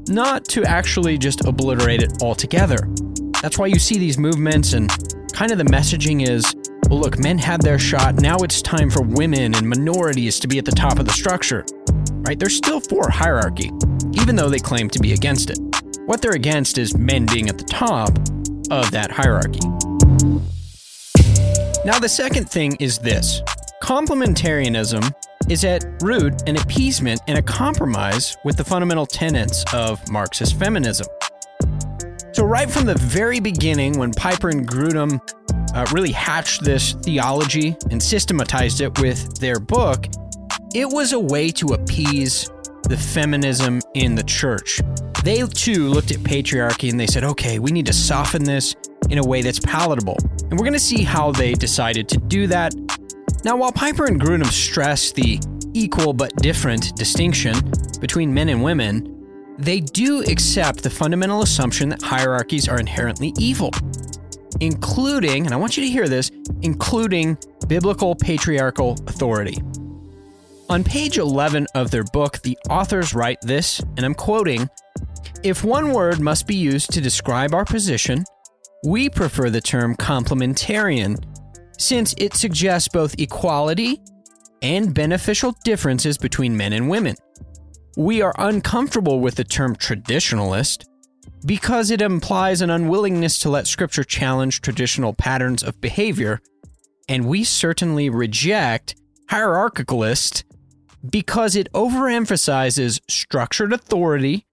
not 0.08 0.44
to 0.46 0.62
actually 0.64 1.18
just 1.18 1.44
obliterate 1.44 2.02
it 2.02 2.22
altogether. 2.22 2.78
That's 3.42 3.58
why 3.58 3.66
you 3.66 3.78
see 3.78 3.98
these 3.98 4.18
movements, 4.18 4.72
and 4.72 4.88
kind 5.32 5.52
of 5.52 5.58
the 5.58 5.64
messaging 5.64 6.26
is 6.28 6.54
well, 6.88 7.00
look, 7.00 7.18
men 7.18 7.36
had 7.36 7.60
their 7.60 7.78
shot. 7.78 8.14
Now 8.16 8.36
it's 8.38 8.62
time 8.62 8.88
for 8.88 9.02
women 9.02 9.54
and 9.54 9.68
minorities 9.68 10.40
to 10.40 10.48
be 10.48 10.58
at 10.58 10.64
the 10.64 10.72
top 10.72 10.98
of 10.98 11.04
the 11.04 11.12
structure. 11.12 11.66
Right? 12.26 12.38
They're 12.38 12.48
still 12.48 12.80
for 12.80 13.10
hierarchy, 13.10 13.70
even 14.14 14.36
though 14.36 14.48
they 14.48 14.58
claim 14.58 14.88
to 14.90 14.98
be 14.98 15.12
against 15.12 15.50
it. 15.50 15.58
What 16.06 16.22
they're 16.22 16.32
against 16.32 16.78
is 16.78 16.96
men 16.96 17.26
being 17.26 17.50
at 17.50 17.58
the 17.58 17.64
top 17.64 18.08
of 18.70 18.90
that 18.90 19.10
hierarchy. 19.10 19.60
Now, 21.84 21.98
the 21.98 22.08
second 22.08 22.48
thing 22.48 22.76
is 22.80 22.98
this 22.98 23.42
complementarianism 23.82 25.12
is 25.50 25.64
at 25.64 25.84
root 26.02 26.42
an 26.46 26.56
appeasement 26.56 27.20
and 27.28 27.38
a 27.38 27.42
compromise 27.42 28.36
with 28.44 28.56
the 28.56 28.64
fundamental 28.64 29.06
tenets 29.06 29.62
of 29.74 30.10
Marxist 30.10 30.58
feminism. 30.58 31.06
So, 32.32 32.44
right 32.44 32.70
from 32.70 32.86
the 32.86 32.94
very 32.94 33.40
beginning, 33.40 33.98
when 33.98 34.12
Piper 34.12 34.48
and 34.48 34.66
Grudem 34.66 35.20
uh, 35.74 35.86
really 35.92 36.12
hatched 36.12 36.64
this 36.64 36.92
theology 36.92 37.76
and 37.90 38.02
systematized 38.02 38.80
it 38.80 38.98
with 39.00 39.38
their 39.38 39.58
book, 39.58 40.06
it 40.74 40.86
was 40.86 41.12
a 41.12 41.18
way 41.18 41.50
to 41.50 41.68
appease 41.68 42.50
the 42.84 42.96
feminism 42.96 43.80
in 43.94 44.14
the 44.14 44.22
church. 44.22 44.80
They 45.24 45.44
too 45.46 45.88
looked 45.88 46.10
at 46.10 46.18
patriarchy 46.18 46.90
and 46.90 46.98
they 46.98 47.06
said, 47.06 47.24
okay, 47.24 47.58
we 47.58 47.70
need 47.70 47.86
to 47.86 47.92
soften 47.92 48.44
this 48.44 48.74
in 49.10 49.18
a 49.18 49.26
way 49.26 49.42
that's 49.42 49.60
palatable. 49.60 50.16
And 50.42 50.52
we're 50.52 50.64
going 50.64 50.72
to 50.72 50.78
see 50.78 51.02
how 51.02 51.32
they 51.32 51.54
decided 51.54 52.08
to 52.08 52.18
do 52.18 52.46
that. 52.46 52.74
Now, 53.44 53.56
while 53.56 53.72
Piper 53.72 54.06
and 54.06 54.20
Grudem 54.20 54.46
stress 54.46 55.12
the 55.12 55.38
equal 55.74 56.12
but 56.12 56.34
different 56.36 56.96
distinction 56.96 57.54
between 58.00 58.32
men 58.32 58.48
and 58.48 58.62
women, 58.62 59.14
they 59.58 59.80
do 59.80 60.22
accept 60.22 60.82
the 60.82 60.90
fundamental 60.90 61.42
assumption 61.42 61.88
that 61.88 62.00
hierarchies 62.00 62.68
are 62.68 62.78
inherently 62.78 63.32
evil 63.38 63.72
including, 64.60 65.44
and 65.44 65.54
I 65.54 65.56
want 65.56 65.76
you 65.76 65.84
to 65.84 65.90
hear 65.90 66.08
this, 66.08 66.30
including 66.62 67.38
biblical 67.66 68.14
patriarchal 68.14 68.92
authority. 69.06 69.62
On 70.70 70.84
page 70.84 71.16
11 71.18 71.66
of 71.74 71.90
their 71.90 72.04
book, 72.04 72.40
the 72.42 72.58
authors 72.68 73.14
write 73.14 73.40
this, 73.42 73.80
and 73.96 74.04
I'm 74.04 74.14
quoting 74.14 74.68
If 75.42 75.64
one 75.64 75.92
word 75.92 76.20
must 76.20 76.46
be 76.46 76.56
used 76.56 76.92
to 76.92 77.00
describe 77.00 77.54
our 77.54 77.64
position, 77.64 78.24
we 78.84 79.08
prefer 79.08 79.50
the 79.50 79.60
term 79.60 79.96
complementarian, 79.96 81.24
since 81.78 82.14
it 82.18 82.34
suggests 82.34 82.88
both 82.88 83.18
equality 83.18 84.00
and 84.62 84.92
beneficial 84.92 85.56
differences 85.64 86.18
between 86.18 86.56
men 86.56 86.72
and 86.72 86.88
women. 86.88 87.16
We 87.96 88.22
are 88.22 88.34
uncomfortable 88.38 89.20
with 89.20 89.36
the 89.36 89.44
term 89.44 89.74
traditionalist 89.74 90.84
because 91.44 91.90
it 91.90 92.02
implies 92.02 92.60
an 92.60 92.70
unwillingness 92.70 93.38
to 93.40 93.50
let 93.50 93.66
Scripture 93.66 94.04
challenge 94.04 94.60
traditional 94.60 95.12
patterns 95.14 95.62
of 95.62 95.80
behavior, 95.80 96.40
and 97.08 97.26
we 97.26 97.44
certainly 97.44 98.10
reject 98.10 98.94
hierarchicalist 99.30 100.44
because 101.08 101.54
it 101.54 101.72
overemphasizes 101.72 103.00
structured 103.08 103.72
authority 103.72 104.46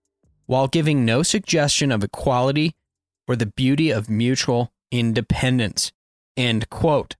while 0.45 0.67
giving 0.67 1.03
no 1.03 1.23
suggestion 1.23 1.91
of 1.91 2.03
equality 2.03 2.75
or 3.27 3.35
the 3.35 3.47
beauty 3.47 3.89
of 3.89 4.09
mutual 4.09 4.71
independence. 4.91 5.91
End 6.37 6.69
quote. 6.69 7.15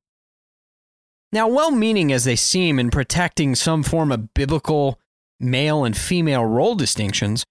Now, 1.32 1.48
well 1.48 1.72
meaning 1.72 2.12
as 2.12 2.24
they 2.24 2.36
seem 2.36 2.80
in 2.80 2.92
protecting 2.92 3.56
some 3.56 3.84
form 3.84 4.12
of 4.12 4.34
biblical 4.34 5.00
male 5.40 5.84
and 5.84 5.98
female 5.98 6.46
role 6.46 6.76
distinctions, 6.76 7.46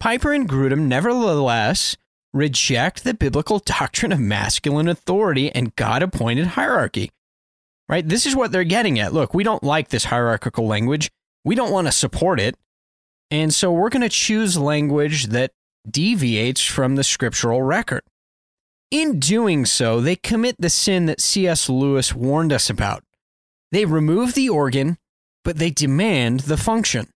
Piper 0.00 0.32
and 0.32 0.48
Grudem 0.48 0.86
nevertheless 0.86 1.94
reject 2.32 3.04
the 3.04 3.12
biblical 3.12 3.58
doctrine 3.58 4.12
of 4.12 4.18
masculine 4.18 4.88
authority 4.88 5.54
and 5.54 5.76
God 5.76 6.02
appointed 6.02 6.48
hierarchy. 6.48 7.10
Right? 7.86 8.08
This 8.08 8.24
is 8.24 8.34
what 8.34 8.50
they're 8.50 8.64
getting 8.64 8.98
at. 8.98 9.12
Look, 9.12 9.34
we 9.34 9.44
don't 9.44 9.62
like 9.62 9.88
this 9.88 10.04
hierarchical 10.04 10.66
language. 10.66 11.10
We 11.44 11.54
don't 11.54 11.72
want 11.72 11.86
to 11.86 11.92
support 11.92 12.40
it. 12.40 12.56
And 13.30 13.52
so 13.52 13.70
we're 13.70 13.90
going 13.90 14.02
to 14.02 14.08
choose 14.08 14.56
language 14.56 15.26
that 15.26 15.52
deviates 15.88 16.64
from 16.64 16.96
the 16.96 17.04
scriptural 17.04 17.62
record. 17.62 18.02
In 18.90 19.20
doing 19.20 19.66
so, 19.66 20.00
they 20.00 20.16
commit 20.16 20.56
the 20.58 20.70
sin 20.70 21.06
that 21.06 21.20
C.S. 21.20 21.68
Lewis 21.68 22.14
warned 22.14 22.52
us 22.52 22.70
about. 22.70 23.04
They 23.70 23.84
remove 23.84 24.34
the 24.34 24.48
organ, 24.48 24.96
but 25.44 25.58
they 25.58 25.70
demand 25.70 26.40
the 26.40 26.56
function. 26.56 27.08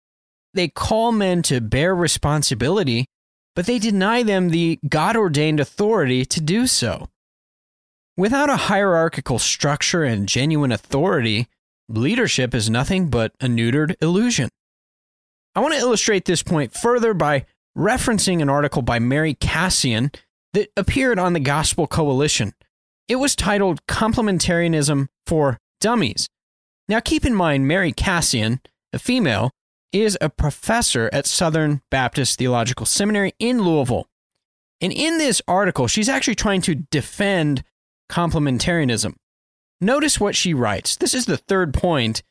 They 0.55 0.69
call 0.69 1.13
men 1.13 1.43
to 1.43 1.61
bear 1.61 1.95
responsibility, 1.95 3.07
but 3.55 3.67
they 3.67 3.79
deny 3.79 4.23
them 4.23 4.49
the 4.49 4.79
God 4.89 5.17
ordained 5.17 5.61
authority 5.61 6.25
to 6.25 6.41
do 6.41 6.67
so. 6.67 7.09
Without 8.17 8.49
a 8.49 8.57
hierarchical 8.57 9.41
structure 9.41 10.05
and 10.05 10.29
genuine 10.29 10.71
authority, 10.71 11.49
leadership 11.89 12.55
is 12.55 12.71
nothing 12.71 13.09
but 13.09 13.33
a 13.41 13.47
neutered 13.47 13.97
illusion. 14.01 14.49
I 15.57 15.61
want 15.61 15.75
to 15.75 15.81
illustrate 15.81 16.25
this 16.25 16.43
point 16.43 16.73
further 16.73 17.15
by 17.15 17.47
referencing 17.77 18.41
an 18.41 18.49
article 18.49 18.83
by 18.83 19.01
Mary 19.01 19.35
Kassian 19.35 20.15
that 20.53 20.71
appeared 20.77 21.19
on 21.19 21.33
the 21.33 21.41
Gospel 21.41 21.89
Coalition. 21.89 22.55
It 23.09 23.17
was 23.17 23.35
titled 23.35 23.85
Complementarianism 23.87 25.09
for 25.27 25.59
Dummies. 25.81 26.29
Now, 26.89 27.01
keep 27.01 27.25
in 27.25 27.35
mind, 27.35 27.67
Mary 27.67 27.93
Kassian, 27.93 28.61
a 28.93 28.99
female, 28.99 29.51
is 29.95 30.19
a 30.21 30.29
professor 30.29 31.09
at 31.13 31.25
Southern 31.25 31.81
Baptist 31.91 32.39
Theological 32.39 32.85
Seminary 32.85 33.33
in 33.39 33.63
Louisville. 33.63 34.09
And 34.81 34.93
in 34.93 35.19
this 35.19 35.41
article, 35.47 35.87
she's 35.87 36.09
actually 36.09 36.35
trying 36.35 36.61
to 36.63 36.75
defend 36.75 37.63
complementarianism. 38.11 39.15
Notice 39.81 40.19
what 40.19 40.35
she 40.35 40.53
writes. 40.53 40.97
This 40.97 41.15
is 41.15 41.27
the 41.27 41.37
third 41.37 41.73
point 41.73 42.23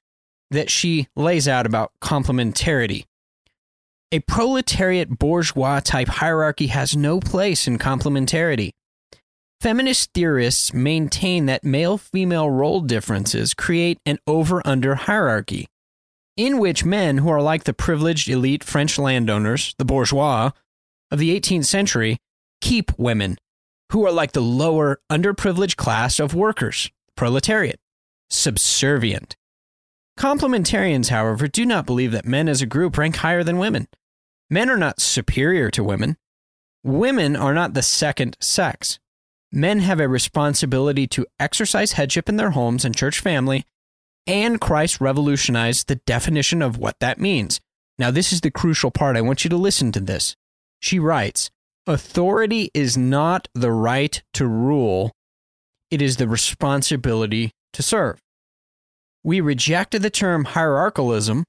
that 0.51 0.69
she 0.69 1.07
lays 1.15 1.47
out 1.47 1.65
about 1.65 1.93
complementarity. 2.01 3.05
A 4.11 4.19
proletariat 4.19 5.17
bourgeois 5.17 5.79
type 5.79 6.07
hierarchy 6.07 6.67
has 6.67 6.95
no 6.95 7.19
place 7.19 7.65
in 7.65 7.79
complementarity. 7.79 8.71
Feminist 9.61 10.11
theorists 10.13 10.73
maintain 10.73 11.45
that 11.45 11.63
male 11.63 11.97
female 11.97 12.49
role 12.49 12.81
differences 12.81 13.53
create 13.53 13.97
an 14.05 14.19
over 14.27 14.61
under 14.67 14.95
hierarchy 14.95 15.67
in 16.35 16.59
which 16.59 16.85
men 16.85 17.19
who 17.19 17.29
are 17.29 17.41
like 17.41 17.63
the 17.63 17.73
privileged 17.73 18.29
elite 18.29 18.63
French 18.63 18.97
landowners, 18.97 19.75
the 19.77 19.85
bourgeois, 19.85 20.51
of 21.11 21.19
the 21.19 21.39
18th 21.39 21.65
century, 21.65 22.17
keep 22.61 22.97
women, 22.97 23.37
who 23.91 24.05
are 24.05 24.11
like 24.11 24.31
the 24.31 24.41
lower, 24.41 24.99
underprivileged 25.11 25.75
class 25.75 26.19
of 26.19 26.33
workers, 26.33 26.89
proletariat, 27.15 27.79
subservient. 28.29 29.35
Complementarians, 30.17 31.09
however, 31.09 31.47
do 31.47 31.65
not 31.65 31.85
believe 31.85 32.11
that 32.11 32.25
men 32.25 32.47
as 32.47 32.61
a 32.61 32.67
group 32.67 32.97
rank 32.97 33.17
higher 33.17 33.43
than 33.43 33.57
women. 33.57 33.87
Men 34.49 34.69
are 34.69 34.77
not 34.77 35.01
superior 35.01 35.71
to 35.71 35.83
women. 35.83 36.17
Women 36.83 37.35
are 37.35 37.53
not 37.53 37.73
the 37.73 37.81
second 37.81 38.37
sex. 38.39 38.99
Men 39.51 39.79
have 39.79 39.99
a 39.99 40.07
responsibility 40.07 41.07
to 41.07 41.27
exercise 41.39 41.93
headship 41.93 42.27
in 42.27 42.37
their 42.37 42.51
homes 42.51 42.85
and 42.85 42.95
church 42.95 43.19
family 43.19 43.65
and 44.25 44.59
Christ 44.59 45.01
revolutionized 45.01 45.87
the 45.87 45.95
definition 45.95 46.61
of 46.61 46.77
what 46.77 46.99
that 46.99 47.19
means. 47.19 47.59
Now, 47.97 48.11
this 48.11 48.33
is 48.33 48.41
the 48.41 48.51
crucial 48.51 48.91
part. 48.91 49.17
I 49.17 49.21
want 49.21 49.43
you 49.43 49.49
to 49.49 49.57
listen 49.57 49.91
to 49.91 49.99
this. 49.99 50.35
She 50.79 50.99
writes 50.99 51.51
Authority 51.85 52.71
is 52.73 52.97
not 52.97 53.47
the 53.53 53.71
right 53.71 54.21
to 54.33 54.47
rule, 54.47 55.11
it 55.91 56.01
is 56.01 56.17
the 56.17 56.27
responsibility 56.27 57.51
to 57.73 57.83
serve. 57.83 58.19
We 59.23 59.41
rejected 59.41 60.01
the 60.01 60.09
term 60.09 60.45
hierarchicalism 60.45 61.43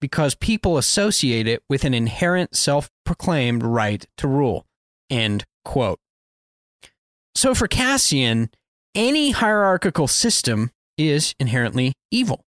because 0.00 0.34
people 0.34 0.78
associate 0.78 1.46
it 1.46 1.62
with 1.68 1.84
an 1.84 1.94
inherent 1.94 2.56
self 2.56 2.90
proclaimed 3.04 3.62
right 3.62 4.04
to 4.18 4.28
rule. 4.28 4.66
End 5.08 5.44
quote. 5.64 6.00
So 7.34 7.54
for 7.54 7.68
Kassian, 7.68 8.48
any 8.94 9.30
hierarchical 9.30 10.08
system 10.08 10.70
is 10.96 11.34
inherently 11.38 11.92
evil. 12.10 12.44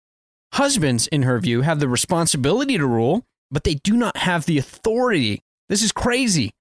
Husbands, 0.54 1.06
in 1.06 1.22
her 1.22 1.38
view, 1.38 1.62
have 1.62 1.80
the 1.80 1.88
responsibility 1.88 2.76
to 2.76 2.86
rule, 2.86 3.24
but 3.50 3.64
they 3.64 3.74
do 3.74 3.96
not 3.96 4.18
have 4.18 4.44
the 4.46 4.58
authority. 4.58 5.42
This 5.68 5.82
is 5.82 5.92
crazy, 5.92 6.52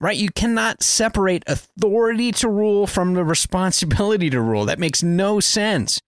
right? 0.00 0.16
You 0.16 0.30
cannot 0.30 0.82
separate 0.82 1.42
authority 1.46 2.30
to 2.32 2.48
rule 2.48 2.86
from 2.86 3.14
the 3.14 3.24
responsibility 3.24 4.30
to 4.30 4.40
rule. 4.40 4.64
That 4.64 4.78
makes 4.78 5.02
no 5.02 5.40
sense. 5.40 6.00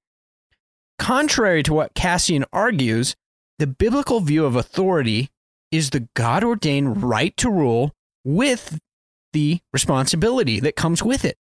Contrary 0.98 1.62
to 1.64 1.72
what 1.72 1.94
Kassian 1.94 2.44
argues, 2.52 3.16
the 3.58 3.66
biblical 3.66 4.20
view 4.20 4.44
of 4.44 4.56
authority 4.56 5.30
is 5.70 5.90
the 5.90 6.08
God 6.14 6.44
ordained 6.44 7.02
right 7.02 7.36
to 7.36 7.50
rule 7.50 7.92
with 8.24 8.78
the 9.32 9.60
responsibility 9.72 10.60
that 10.60 10.76
comes 10.76 11.02
with 11.02 11.24
it. 11.24 11.36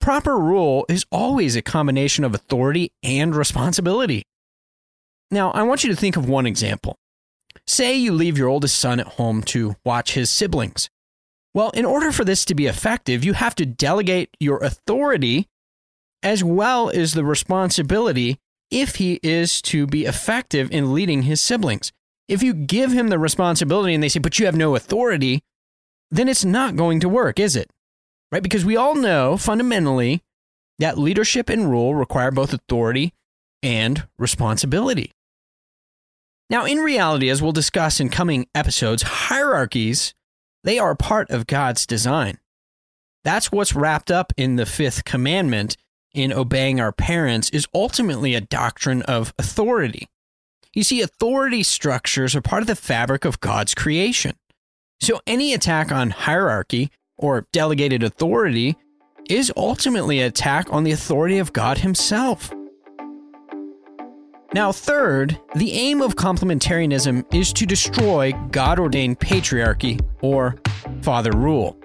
Proper 0.00 0.38
rule 0.38 0.84
is 0.88 1.06
always 1.10 1.56
a 1.56 1.62
combination 1.62 2.24
of 2.24 2.34
authority 2.34 2.92
and 3.02 3.34
responsibility. 3.34 4.24
Now, 5.30 5.50
I 5.52 5.62
want 5.62 5.82
you 5.82 5.90
to 5.90 5.96
think 5.96 6.16
of 6.16 6.28
one 6.28 6.46
example. 6.46 6.96
Say 7.66 7.96
you 7.96 8.12
leave 8.12 8.36
your 8.36 8.48
oldest 8.48 8.78
son 8.78 9.00
at 9.00 9.06
home 9.06 9.42
to 9.44 9.76
watch 9.84 10.14
his 10.14 10.30
siblings. 10.30 10.90
Well, 11.54 11.70
in 11.70 11.84
order 11.84 12.12
for 12.12 12.24
this 12.24 12.44
to 12.46 12.54
be 12.54 12.66
effective, 12.66 13.24
you 13.24 13.32
have 13.32 13.54
to 13.56 13.64
delegate 13.64 14.36
your 14.40 14.58
authority 14.58 15.48
as 16.22 16.42
well 16.42 16.90
as 16.90 17.12
the 17.12 17.24
responsibility 17.24 18.38
if 18.70 18.96
he 18.96 19.20
is 19.22 19.62
to 19.62 19.86
be 19.86 20.04
effective 20.04 20.70
in 20.70 20.92
leading 20.92 21.22
his 21.22 21.40
siblings. 21.40 21.92
If 22.28 22.42
you 22.42 22.54
give 22.54 22.92
him 22.92 23.08
the 23.08 23.18
responsibility 23.18 23.94
and 23.94 24.02
they 24.02 24.08
say, 24.08 24.18
but 24.18 24.38
you 24.38 24.46
have 24.46 24.56
no 24.56 24.74
authority, 24.74 25.42
then 26.10 26.28
it's 26.28 26.44
not 26.44 26.76
going 26.76 27.00
to 27.00 27.08
work, 27.08 27.38
is 27.38 27.56
it? 27.56 27.70
Right? 28.34 28.42
Because 28.42 28.64
we 28.64 28.76
all 28.76 28.96
know 28.96 29.36
fundamentally 29.36 30.20
that 30.80 30.98
leadership 30.98 31.48
and 31.48 31.70
rule 31.70 31.94
require 31.94 32.32
both 32.32 32.52
authority 32.52 33.14
and 33.62 34.08
responsibility. 34.18 35.12
Now, 36.50 36.64
in 36.64 36.78
reality, 36.78 37.30
as 37.30 37.40
we'll 37.40 37.52
discuss 37.52 38.00
in 38.00 38.08
coming 38.08 38.48
episodes, 38.52 39.02
hierarchies, 39.02 40.14
they 40.64 40.80
are 40.80 40.96
part 40.96 41.30
of 41.30 41.46
God's 41.46 41.86
design. 41.86 42.38
That's 43.22 43.52
what's 43.52 43.76
wrapped 43.76 44.10
up 44.10 44.32
in 44.36 44.56
the 44.56 44.66
fifth 44.66 45.04
commandment 45.04 45.76
in 46.12 46.32
obeying 46.32 46.80
our 46.80 46.90
parents 46.90 47.50
is 47.50 47.68
ultimately 47.72 48.34
a 48.34 48.40
doctrine 48.40 49.02
of 49.02 49.32
authority. 49.38 50.08
You 50.74 50.82
see, 50.82 51.00
authority 51.02 51.62
structures 51.62 52.34
are 52.34 52.42
part 52.42 52.62
of 52.62 52.66
the 52.66 52.74
fabric 52.74 53.24
of 53.24 53.38
God's 53.38 53.76
creation. 53.76 54.34
So 55.00 55.20
any 55.24 55.54
attack 55.54 55.92
on 55.92 56.10
hierarchy 56.10 56.90
or 57.16 57.46
delegated 57.52 58.02
authority 58.02 58.76
is 59.28 59.52
ultimately 59.56 60.20
an 60.20 60.26
attack 60.26 60.66
on 60.70 60.84
the 60.84 60.92
authority 60.92 61.38
of 61.38 61.52
God 61.52 61.78
Himself. 61.78 62.52
Now, 64.52 64.70
third, 64.70 65.40
the 65.56 65.72
aim 65.72 66.00
of 66.00 66.14
complementarianism 66.14 67.34
is 67.34 67.52
to 67.54 67.66
destroy 67.66 68.32
God 68.52 68.78
ordained 68.78 69.18
patriarchy 69.18 70.00
or 70.20 70.56
father 71.02 71.32
rule. 71.32 71.76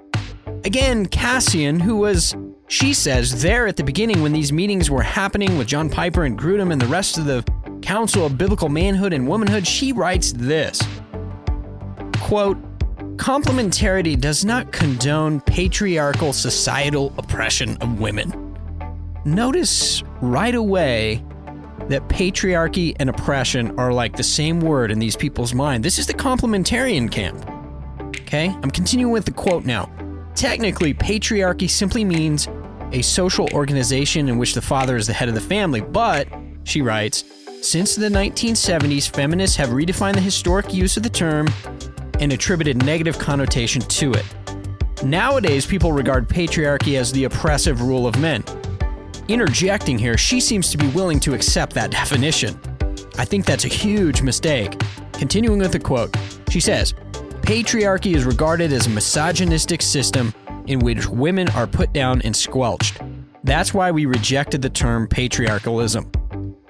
Again, 0.65 1.07
Kassian, 1.07 1.81
who 1.81 1.97
was, 1.97 2.35
she 2.67 2.93
says, 2.93 3.41
there 3.41 3.65
at 3.65 3.75
the 3.75 3.83
beginning 3.83 4.21
when 4.21 4.33
these 4.33 4.53
meetings 4.53 4.91
were 4.91 5.01
happening 5.01 5.57
with 5.57 5.67
John 5.67 5.89
Piper 5.89 6.25
and 6.25 6.37
Grudem 6.37 6.71
and 6.71 6.79
the 6.79 6.87
rest 6.87 7.17
of 7.17 7.25
the 7.25 7.43
Council 7.81 8.25
of 8.25 8.37
Biblical 8.37 8.69
Manhood 8.69 9.13
and 9.13 9.27
Womanhood, 9.27 9.65
she 9.65 9.91
writes 9.91 10.31
this 10.33 10.79
quote, 12.17 12.57
Complementarity 13.19 14.17
does 14.17 14.45
not 14.45 14.71
condone 14.71 15.41
patriarchal 15.41 16.31
societal 16.31 17.13
oppression 17.17 17.75
of 17.81 17.99
women. 17.99 18.55
Notice 19.25 20.01
right 20.21 20.55
away 20.55 21.21
that 21.89 22.07
patriarchy 22.07 22.95
and 22.97 23.09
oppression 23.09 23.77
are 23.77 23.91
like 23.91 24.15
the 24.15 24.23
same 24.23 24.61
word 24.61 24.89
in 24.89 24.99
these 24.99 25.17
people's 25.17 25.53
mind. 25.53 25.83
This 25.83 25.99
is 25.99 26.07
the 26.07 26.13
complementarian 26.13 27.11
camp. 27.11 27.45
Okay, 28.21 28.47
I'm 28.63 28.71
continuing 28.71 29.11
with 29.11 29.25
the 29.25 29.33
quote 29.33 29.65
now. 29.65 29.91
Technically, 30.33 30.93
patriarchy 30.93 31.69
simply 31.69 32.05
means 32.05 32.47
a 32.93 33.01
social 33.01 33.49
organization 33.53 34.29
in 34.29 34.37
which 34.37 34.53
the 34.53 34.61
father 34.61 34.95
is 34.95 35.07
the 35.07 35.13
head 35.13 35.27
of 35.27 35.35
the 35.35 35.41
family, 35.41 35.81
but, 35.81 36.25
she 36.63 36.81
writes, 36.81 37.25
since 37.61 37.97
the 37.97 38.07
1970s, 38.07 39.13
feminists 39.13 39.57
have 39.57 39.69
redefined 39.69 40.13
the 40.13 40.21
historic 40.21 40.73
use 40.73 40.95
of 40.95 41.03
the 41.03 41.09
term 41.09 41.47
and 42.19 42.31
attributed 42.31 42.85
negative 42.85 43.17
connotation 43.17 43.81
to 43.81 44.13
it. 44.13 44.25
Nowadays, 45.03 45.65
people 45.65 45.91
regard 45.91 46.27
patriarchy 46.27 46.97
as 46.99 47.11
the 47.11 47.23
oppressive 47.23 47.81
rule 47.81 48.05
of 48.05 48.19
men. 48.19 48.43
Interjecting 49.27 49.97
here, 49.97 50.17
she 50.17 50.39
seems 50.39 50.71
to 50.71 50.77
be 50.77 50.87
willing 50.87 51.19
to 51.21 51.33
accept 51.33 51.73
that 51.73 51.91
definition. 51.91 52.59
I 53.17 53.25
think 53.25 53.45
that's 53.45 53.65
a 53.65 53.69
huge 53.69 54.21
mistake. 54.21 54.81
Continuing 55.13 55.59
with 55.59 55.71
the 55.71 55.79
quote, 55.79 56.15
she 56.49 56.59
says, 56.59 56.93
Patriarchy 57.41 58.15
is 58.15 58.25
regarded 58.25 58.73
as 58.73 58.87
a 58.87 58.89
misogynistic 58.89 59.81
system 59.81 60.33
in 60.67 60.79
which 60.79 61.07
women 61.07 61.49
are 61.49 61.67
put 61.67 61.93
down 61.93 62.21
and 62.21 62.35
squelched. 62.35 63.01
That's 63.43 63.73
why 63.73 63.91
we 63.91 64.05
rejected 64.05 64.61
the 64.61 64.69
term 64.69 65.07
patriarchalism. 65.07 66.11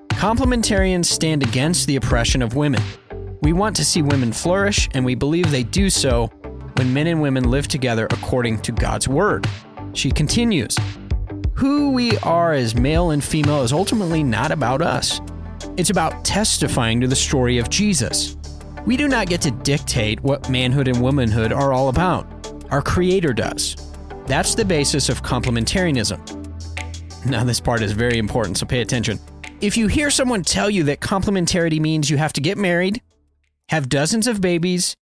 Complementarians 0.09 1.05
stand 1.05 1.43
against 1.43 1.87
the 1.87 1.95
oppression 1.95 2.41
of 2.41 2.55
women. 2.55 2.81
We 3.41 3.53
want 3.53 3.75
to 3.77 3.85
see 3.85 4.01
women 4.01 4.33
flourish, 4.33 4.89
and 4.93 5.05
we 5.05 5.15
believe 5.15 5.49
they 5.49 5.63
do 5.63 5.89
so 5.89 6.27
when 6.75 6.93
men 6.93 7.07
and 7.07 7.21
women 7.21 7.49
live 7.49 7.67
together 7.67 8.05
according 8.11 8.59
to 8.61 8.71
God's 8.71 9.07
word. 9.07 9.47
She 9.93 10.11
continues 10.11 10.77
Who 11.53 11.91
we 11.91 12.17
are 12.19 12.53
as 12.53 12.75
male 12.75 13.11
and 13.11 13.23
female 13.23 13.63
is 13.63 13.71
ultimately 13.71 14.23
not 14.23 14.51
about 14.51 14.81
us, 14.81 15.21
it's 15.77 15.89
about 15.89 16.25
testifying 16.25 16.99
to 17.01 17.07
the 17.07 17.15
story 17.15 17.57
of 17.57 17.69
Jesus. 17.69 18.35
We 18.85 18.97
do 18.97 19.07
not 19.07 19.27
get 19.27 19.41
to 19.41 19.51
dictate 19.51 20.21
what 20.21 20.49
manhood 20.49 20.87
and 20.87 21.01
womanhood 21.01 21.53
are 21.53 21.71
all 21.71 21.89
about. 21.89 22.27
Our 22.71 22.81
Creator 22.81 23.33
does. 23.33 23.75
That's 24.25 24.55
the 24.55 24.65
basis 24.65 25.09
of 25.09 25.23
complementarianism. 25.23 26.19
Now, 27.25 27.43
this 27.43 27.59
part 27.59 27.81
is 27.81 27.91
very 27.93 28.17
important, 28.17 28.57
so 28.57 28.65
pay 28.65 28.81
attention. 28.81 29.19
If 29.61 29.75
you 29.75 29.87
hear 29.87 30.09
someone 30.09 30.43
tell 30.43 30.69
you 30.69 30.83
that 30.83 30.99
complementarity 31.01 31.79
means 31.79 32.09
you 32.09 32.17
have 32.17 32.33
to 32.33 32.41
get 32.41 32.57
married, 32.57 33.01
have 33.69 33.89
dozens 33.89 34.27
of 34.27 34.41
babies, 34.41 34.95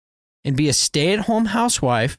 and 0.44 0.57
be 0.57 0.68
a 0.68 0.72
stay 0.72 1.12
at 1.12 1.20
home 1.20 1.46
housewife, 1.46 2.18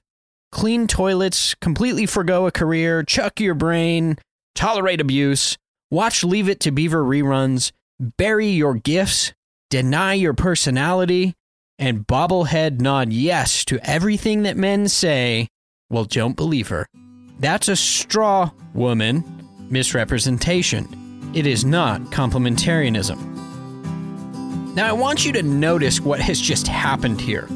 clean 0.52 0.88
toilets, 0.88 1.54
completely 1.56 2.06
forego 2.06 2.48
a 2.48 2.52
career, 2.52 3.04
chuck 3.04 3.40
your 3.40 3.54
brain, 3.54 4.18
tolerate 4.56 5.02
abuse, 5.02 5.58
watch 5.92 6.24
Leave 6.24 6.50
It 6.50 6.60
to 6.62 6.72
Beaver 6.72 7.04
reruns, 7.04 7.72
bury 8.00 8.48
your 8.48 8.74
gifts, 8.74 9.34
deny 9.70 10.14
your 10.14 10.34
personality, 10.34 11.34
and 11.78 12.08
bobblehead 12.08 12.80
nod 12.80 13.12
yes 13.12 13.66
to 13.66 13.80
everything 13.88 14.44
that 14.44 14.58
men 14.58 14.88
say, 14.88 15.48
well, 15.90 16.06
don't 16.06 16.36
believe 16.36 16.70
her. 16.70 16.88
That's 17.40 17.68
a 17.68 17.76
straw 17.76 18.52
woman 18.74 19.24
misrepresentation. 19.70 21.32
It 21.36 21.46
is 21.46 21.66
not 21.66 22.02
complementarianism. 22.04 23.35
Now, 24.76 24.90
I 24.90 24.92
want 24.92 25.26
you 25.26 25.32
to 25.32 25.42
notice 25.42 26.02
what 26.02 26.20
has 26.20 26.38
just 26.38 26.68
happened 26.68 27.22
here. 27.22 27.48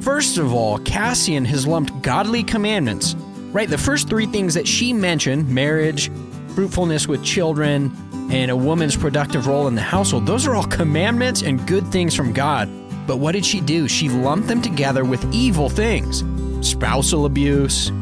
First 0.00 0.36
of 0.36 0.52
all, 0.52 0.80
Kassian 0.80 1.46
has 1.46 1.64
lumped 1.64 2.02
godly 2.02 2.42
commandments, 2.42 3.14
right? 3.52 3.68
The 3.68 3.78
first 3.78 4.08
three 4.08 4.26
things 4.26 4.54
that 4.54 4.66
she 4.66 4.92
mentioned 4.92 5.48
marriage, 5.48 6.10
fruitfulness 6.56 7.06
with 7.06 7.22
children, 7.22 7.96
and 8.32 8.50
a 8.50 8.56
woman's 8.56 8.96
productive 8.96 9.46
role 9.46 9.68
in 9.68 9.76
the 9.76 9.80
household 9.80 10.26
those 10.26 10.48
are 10.48 10.56
all 10.56 10.66
commandments 10.66 11.42
and 11.42 11.64
good 11.68 11.86
things 11.92 12.16
from 12.16 12.32
God. 12.32 12.68
But 13.06 13.18
what 13.18 13.32
did 13.32 13.46
she 13.46 13.60
do? 13.60 13.86
She 13.86 14.08
lumped 14.08 14.48
them 14.48 14.60
together 14.60 15.04
with 15.04 15.24
evil 15.32 15.68
things 15.68 16.24
spousal 16.68 17.26
abuse, 17.26 17.92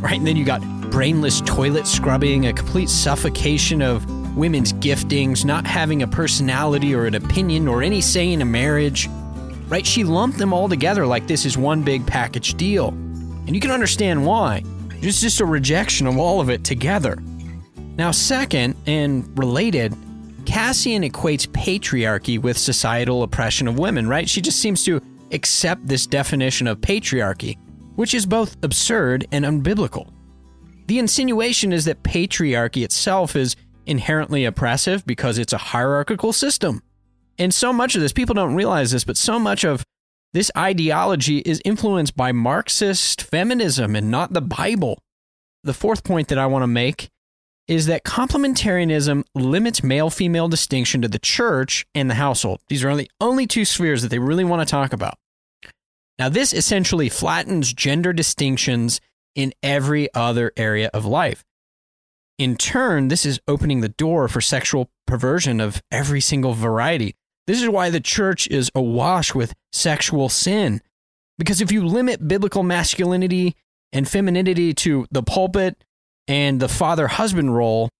right? 0.00 0.18
And 0.18 0.26
then 0.26 0.36
you 0.36 0.44
got 0.44 0.62
brainless 0.90 1.42
toilet 1.42 1.86
scrubbing, 1.86 2.46
a 2.46 2.52
complete 2.52 2.88
suffocation 2.88 3.82
of 3.82 4.04
women's 4.36 4.72
giftings, 4.72 5.44
not 5.44 5.66
having 5.66 6.02
a 6.02 6.06
personality 6.06 6.94
or 6.94 7.06
an 7.06 7.14
opinion 7.14 7.68
or 7.68 7.82
any 7.82 8.00
say 8.00 8.32
in 8.32 8.42
a 8.42 8.44
marriage. 8.44 9.08
Right? 9.68 9.86
She 9.86 10.04
lumped 10.04 10.38
them 10.38 10.52
all 10.52 10.68
together 10.68 11.06
like 11.06 11.26
this 11.26 11.46
is 11.46 11.56
one 11.56 11.82
big 11.82 12.06
package 12.06 12.54
deal. 12.54 12.88
And 12.88 13.54
you 13.54 13.60
can 13.60 13.70
understand 13.70 14.24
why. 14.24 14.64
It's 15.02 15.20
just 15.20 15.40
a 15.40 15.46
rejection 15.46 16.06
of 16.06 16.18
all 16.18 16.40
of 16.40 16.50
it 16.50 16.64
together. 16.64 17.22
Now, 17.96 18.10
second, 18.10 18.76
and 18.86 19.38
related, 19.38 19.92
Kassian 20.44 21.08
equates 21.08 21.46
patriarchy 21.46 22.38
with 22.38 22.58
societal 22.58 23.22
oppression 23.22 23.68
of 23.68 23.78
women, 23.78 24.08
right? 24.08 24.28
She 24.28 24.40
just 24.40 24.60
seems 24.60 24.84
to 24.84 25.00
accept 25.32 25.86
this 25.86 26.06
definition 26.06 26.66
of 26.66 26.80
patriarchy, 26.80 27.58
which 27.96 28.14
is 28.14 28.26
both 28.26 28.56
absurd 28.62 29.26
and 29.32 29.44
unbiblical. 29.44 30.10
The 30.86 30.98
insinuation 30.98 31.72
is 31.72 31.84
that 31.84 32.02
patriarchy 32.02 32.82
itself 32.84 33.36
is 33.36 33.54
inherently 33.90 34.44
oppressive 34.44 35.04
because 35.04 35.36
it's 35.36 35.52
a 35.52 35.58
hierarchical 35.58 36.32
system. 36.32 36.82
And 37.38 37.52
so 37.52 37.72
much 37.72 37.96
of 37.96 38.00
this, 38.00 38.12
people 38.12 38.34
don't 38.34 38.54
realize 38.54 38.92
this, 38.92 39.04
but 39.04 39.16
so 39.16 39.38
much 39.38 39.64
of 39.64 39.84
this 40.32 40.50
ideology 40.56 41.38
is 41.38 41.60
influenced 41.64 42.16
by 42.16 42.32
Marxist 42.32 43.20
feminism 43.22 43.96
and 43.96 44.10
not 44.10 44.32
the 44.32 44.40
Bible. 44.40 45.02
The 45.64 45.74
fourth 45.74 46.04
point 46.04 46.28
that 46.28 46.38
I 46.38 46.46
want 46.46 46.62
to 46.62 46.68
make 46.68 47.10
is 47.66 47.86
that 47.86 48.04
complementarianism 48.04 49.24
limits 49.34 49.82
male 49.82 50.10
female 50.10 50.48
distinction 50.48 51.02
to 51.02 51.08
the 51.08 51.18
church 51.18 51.84
and 51.94 52.08
the 52.08 52.14
household. 52.14 52.60
These 52.68 52.84
are 52.84 52.96
the 52.96 53.10
only 53.20 53.46
two 53.46 53.64
spheres 53.64 54.02
that 54.02 54.08
they 54.08 54.18
really 54.18 54.44
want 54.44 54.66
to 54.66 54.70
talk 54.70 54.92
about. 54.92 55.18
Now, 56.18 56.28
this 56.28 56.52
essentially 56.52 57.08
flattens 57.08 57.72
gender 57.72 58.12
distinctions 58.12 59.00
in 59.34 59.52
every 59.62 60.12
other 60.14 60.52
area 60.56 60.90
of 60.92 61.04
life. 61.06 61.44
In 62.40 62.56
turn, 62.56 63.08
this 63.08 63.26
is 63.26 63.38
opening 63.46 63.82
the 63.82 63.90
door 63.90 64.26
for 64.26 64.40
sexual 64.40 64.88
perversion 65.06 65.60
of 65.60 65.82
every 65.92 66.22
single 66.22 66.54
variety. 66.54 67.14
This 67.46 67.60
is 67.60 67.68
why 67.68 67.90
the 67.90 68.00
church 68.00 68.48
is 68.48 68.70
awash 68.74 69.34
with 69.34 69.52
sexual 69.74 70.30
sin. 70.30 70.80
Because 71.36 71.60
if 71.60 71.70
you 71.70 71.84
limit 71.84 72.26
biblical 72.26 72.62
masculinity 72.62 73.56
and 73.92 74.08
femininity 74.08 74.72
to 74.72 75.06
the 75.10 75.22
pulpit 75.22 75.84
and 76.28 76.60
the 76.60 76.68
father 76.70 77.08
husband 77.08 77.54
role, 77.54 77.90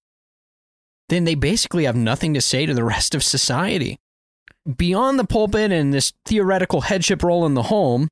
then 1.11 1.24
they 1.24 1.35
basically 1.35 1.85
have 1.85 1.96
nothing 1.96 2.33
to 2.33 2.40
say 2.40 2.64
to 2.64 2.72
the 2.72 2.83
rest 2.83 3.14
of 3.14 3.22
society. 3.22 3.98
Beyond 4.74 5.18
the 5.18 5.26
pulpit 5.26 5.70
and 5.70 5.92
this 5.92 6.14
theoretical 6.24 6.81
headship 6.81 7.22
role 7.22 7.44
in 7.44 7.53
the 7.53 7.64
home, 7.64 8.09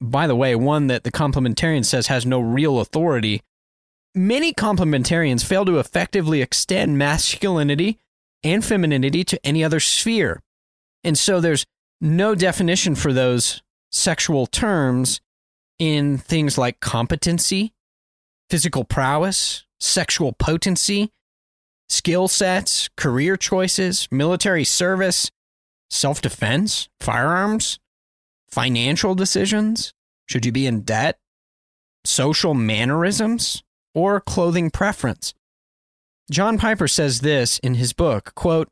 by 0.00 0.26
the 0.26 0.36
way, 0.36 0.54
one 0.54 0.86
that 0.86 1.04
the 1.04 1.12
complementarian 1.12 1.84
says 1.84 2.06
has 2.06 2.24
no 2.24 2.40
real 2.40 2.80
authority, 2.80 3.42
many 4.18 4.52
complementarians 4.52 5.44
fail 5.44 5.64
to 5.64 5.78
effectively 5.78 6.42
extend 6.42 6.98
masculinity 6.98 7.98
and 8.42 8.64
femininity 8.64 9.24
to 9.24 9.46
any 9.46 9.62
other 9.62 9.80
sphere. 9.80 10.42
And 11.04 11.16
so 11.16 11.40
there's 11.40 11.64
no 12.00 12.34
definition 12.34 12.94
for 12.94 13.12
those 13.12 13.62
sexual 13.90 14.46
terms 14.46 15.20
in 15.78 16.18
things 16.18 16.58
like 16.58 16.80
competency, 16.80 17.72
physical 18.50 18.84
prowess, 18.84 19.64
sexual 19.78 20.32
potency, 20.32 21.12
skill 21.88 22.26
sets, 22.26 22.88
career 22.96 23.36
choices, 23.36 24.08
military 24.10 24.64
service, 24.64 25.30
self 25.90 26.20
defense, 26.20 26.88
firearms, 27.00 27.78
financial 28.50 29.14
decisions. 29.14 29.94
Should 30.26 30.44
you 30.44 30.52
be 30.52 30.66
in 30.66 30.82
debt? 30.82 31.18
Social 32.04 32.54
mannerisms 32.54 33.62
or 33.94 34.20
clothing 34.20 34.70
preference. 34.70 35.34
John 36.30 36.58
Piper 36.58 36.88
says 36.88 37.20
this 37.20 37.58
in 37.58 37.74
his 37.74 37.92
book, 37.92 38.34
quote, 38.34 38.68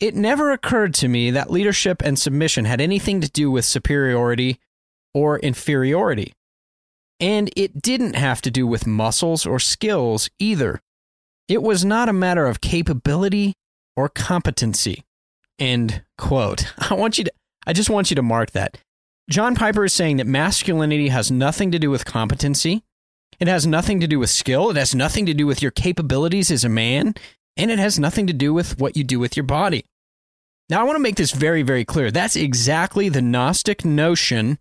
"It 0.00 0.14
never 0.14 0.52
occurred 0.52 0.94
to 0.94 1.08
me 1.08 1.30
that 1.30 1.50
leadership 1.50 2.02
and 2.02 2.18
submission 2.18 2.64
had 2.64 2.80
anything 2.80 3.20
to 3.20 3.30
do 3.30 3.50
with 3.50 3.64
superiority 3.64 4.60
or 5.16 5.38
inferiority. 5.38 6.34
And 7.18 7.50
it 7.56 7.80
didn't 7.80 8.16
have 8.16 8.42
to 8.42 8.50
do 8.50 8.66
with 8.66 8.86
muscles 8.86 9.46
or 9.46 9.58
skills 9.58 10.28
either. 10.38 10.82
It 11.48 11.62
was 11.62 11.86
not 11.86 12.10
a 12.10 12.12
matter 12.12 12.44
of 12.44 12.60
capability 12.60 13.54
or 13.96 14.10
competency. 14.10 15.04
End 15.58 16.02
quote. 16.18 16.74
I 16.90 16.92
want 16.92 17.16
you 17.16 17.24
to 17.24 17.32
I 17.66 17.72
just 17.72 17.88
want 17.88 18.10
you 18.10 18.14
to 18.16 18.22
mark 18.22 18.50
that. 18.50 18.76
John 19.30 19.54
Piper 19.54 19.86
is 19.86 19.94
saying 19.94 20.18
that 20.18 20.26
masculinity 20.26 21.08
has 21.08 21.30
nothing 21.30 21.72
to 21.72 21.78
do 21.78 21.90
with 21.90 22.04
competency. 22.04 22.82
It 23.38 23.48
has 23.48 23.66
nothing 23.66 24.00
to 24.00 24.06
do 24.06 24.18
with 24.18 24.30
skill. 24.30 24.70
It 24.70 24.76
has 24.76 24.94
nothing 24.94 25.26
to 25.26 25.34
do 25.34 25.46
with 25.46 25.60
your 25.60 25.70
capabilities 25.70 26.50
as 26.50 26.64
a 26.64 26.68
man. 26.68 27.14
And 27.56 27.70
it 27.70 27.78
has 27.78 27.98
nothing 27.98 28.26
to 28.26 28.32
do 28.32 28.52
with 28.52 28.78
what 28.78 28.96
you 28.96 29.04
do 29.04 29.18
with 29.18 29.36
your 29.36 29.44
body. 29.44 29.84
Now, 30.68 30.80
I 30.80 30.84
want 30.84 30.96
to 30.96 31.02
make 31.02 31.16
this 31.16 31.32
very, 31.32 31.62
very 31.62 31.84
clear. 31.84 32.10
That's 32.10 32.36
exactly 32.36 33.08
the 33.08 33.22
Gnostic 33.22 33.84
notion 33.84 34.58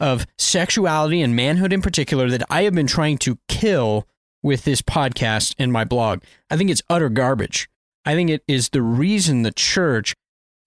of 0.00 0.26
sexuality 0.38 1.20
and 1.20 1.36
manhood 1.36 1.72
in 1.72 1.82
particular 1.82 2.30
that 2.30 2.42
I 2.48 2.62
have 2.62 2.74
been 2.74 2.86
trying 2.86 3.18
to 3.18 3.38
kill 3.48 4.08
with 4.42 4.64
this 4.64 4.82
podcast 4.82 5.54
and 5.58 5.72
my 5.72 5.84
blog. 5.84 6.22
I 6.50 6.56
think 6.56 6.70
it's 6.70 6.82
utter 6.90 7.08
garbage. 7.08 7.68
I 8.04 8.14
think 8.14 8.30
it 8.30 8.42
is 8.48 8.70
the 8.70 8.82
reason 8.82 9.42
the 9.42 9.52
church 9.52 10.14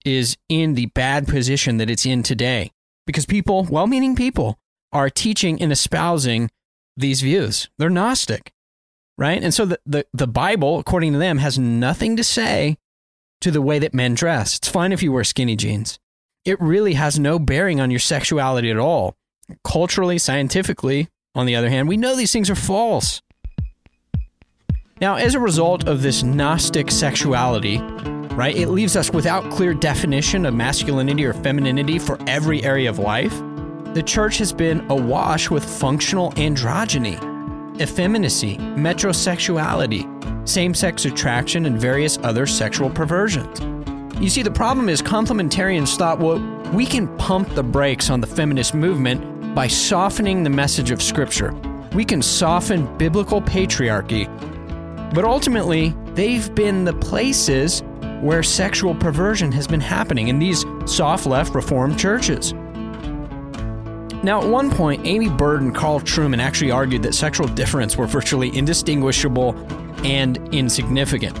is 0.04 0.36
in 0.48 0.74
the 0.74 0.86
bad 0.86 1.26
position 1.26 1.76
that 1.78 1.90
it's 1.90 2.06
in 2.06 2.22
today 2.22 2.70
because 3.06 3.26
people, 3.26 3.64
well 3.64 3.86
meaning 3.86 4.16
people, 4.16 4.58
are 4.92 5.10
teaching 5.10 5.60
and 5.60 5.72
espousing 5.72 6.48
these 6.96 7.20
views. 7.20 7.68
They're 7.78 7.90
Gnostic, 7.90 8.52
right? 9.18 9.42
And 9.42 9.52
so 9.52 9.66
the, 9.66 9.78
the, 9.86 10.06
the 10.12 10.26
Bible, 10.26 10.78
according 10.78 11.12
to 11.12 11.18
them, 11.18 11.38
has 11.38 11.58
nothing 11.58 12.16
to 12.16 12.24
say 12.24 12.78
to 13.40 13.50
the 13.50 13.62
way 13.62 13.78
that 13.78 13.94
men 13.94 14.14
dress. 14.14 14.56
It's 14.56 14.68
fine 14.68 14.92
if 14.92 15.02
you 15.02 15.12
wear 15.12 15.24
skinny 15.24 15.56
jeans. 15.56 15.98
It 16.44 16.60
really 16.60 16.94
has 16.94 17.18
no 17.18 17.38
bearing 17.38 17.80
on 17.80 17.90
your 17.90 18.00
sexuality 18.00 18.70
at 18.70 18.78
all. 18.78 19.16
Culturally, 19.64 20.18
scientifically, 20.18 21.08
on 21.34 21.46
the 21.46 21.56
other 21.56 21.68
hand, 21.68 21.88
we 21.88 21.96
know 21.96 22.16
these 22.16 22.32
things 22.32 22.48
are 22.48 22.54
false. 22.54 23.20
Now, 25.00 25.16
as 25.16 25.34
a 25.34 25.40
result 25.40 25.86
of 25.86 26.00
this 26.00 26.22
Gnostic 26.22 26.90
sexuality, 26.90 27.78
right, 28.34 28.56
it 28.56 28.68
leaves 28.68 28.96
us 28.96 29.10
without 29.10 29.50
clear 29.50 29.74
definition 29.74 30.46
of 30.46 30.54
masculinity 30.54 31.24
or 31.26 31.34
femininity 31.34 31.98
for 31.98 32.18
every 32.26 32.64
area 32.64 32.88
of 32.88 32.98
life. 32.98 33.34
The 33.96 34.02
church 34.02 34.36
has 34.36 34.52
been 34.52 34.84
awash 34.90 35.48
with 35.48 35.64
functional 35.64 36.30
androgyny, 36.32 37.16
effeminacy, 37.80 38.58
metrosexuality, 38.58 40.46
same 40.46 40.74
sex 40.74 41.06
attraction, 41.06 41.64
and 41.64 41.80
various 41.80 42.18
other 42.18 42.46
sexual 42.46 42.90
perversions. 42.90 43.58
You 44.20 44.28
see, 44.28 44.42
the 44.42 44.50
problem 44.50 44.90
is 44.90 45.00
complementarians 45.00 45.96
thought, 45.96 46.18
well, 46.18 46.38
we 46.74 46.84
can 46.84 47.08
pump 47.16 47.54
the 47.54 47.62
brakes 47.62 48.10
on 48.10 48.20
the 48.20 48.26
feminist 48.26 48.74
movement 48.74 49.54
by 49.54 49.66
softening 49.66 50.42
the 50.42 50.50
message 50.50 50.90
of 50.90 51.00
Scripture. 51.00 51.54
We 51.94 52.04
can 52.04 52.20
soften 52.20 52.98
biblical 52.98 53.40
patriarchy, 53.40 54.26
but 55.14 55.24
ultimately, 55.24 55.94
they've 56.08 56.54
been 56.54 56.84
the 56.84 56.92
places 56.92 57.82
where 58.20 58.42
sexual 58.42 58.94
perversion 58.94 59.50
has 59.52 59.66
been 59.66 59.80
happening 59.80 60.28
in 60.28 60.38
these 60.38 60.66
soft 60.84 61.24
left 61.24 61.54
Reformed 61.54 61.98
churches. 61.98 62.52
Now, 64.26 64.42
at 64.42 64.48
one 64.48 64.72
point, 64.72 65.06
Amy 65.06 65.28
Byrd 65.28 65.62
and 65.62 65.72
Carl 65.72 66.00
Trueman 66.00 66.40
actually 66.40 66.72
argued 66.72 67.04
that 67.04 67.14
sexual 67.14 67.46
difference 67.46 67.96
were 67.96 68.08
virtually 68.08 68.48
indistinguishable 68.58 69.54
and 70.04 70.36
insignificant. 70.52 71.38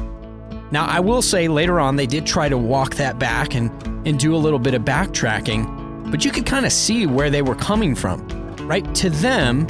Now, 0.70 0.86
I 0.86 1.00
will 1.00 1.20
say 1.20 1.48
later 1.48 1.80
on 1.80 1.96
they 1.96 2.06
did 2.06 2.24
try 2.24 2.48
to 2.48 2.56
walk 2.56 2.94
that 2.94 3.18
back 3.18 3.56
and, 3.56 3.72
and 4.06 4.20
do 4.20 4.36
a 4.36 4.38
little 4.38 4.60
bit 4.60 4.72
of 4.72 4.82
backtracking, 4.82 6.12
but 6.12 6.24
you 6.24 6.30
could 6.30 6.46
kind 6.46 6.64
of 6.64 6.70
see 6.70 7.08
where 7.08 7.28
they 7.28 7.42
were 7.42 7.56
coming 7.56 7.96
from, 7.96 8.24
right? 8.68 8.94
To 8.94 9.10
them, 9.10 9.66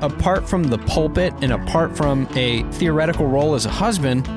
apart 0.00 0.48
from 0.48 0.62
the 0.62 0.78
pulpit 0.78 1.34
and 1.40 1.52
apart 1.52 1.96
from 1.96 2.28
a 2.36 2.62
theoretical 2.74 3.26
role 3.26 3.56
as 3.56 3.66
a 3.66 3.70
husband, 3.70 4.28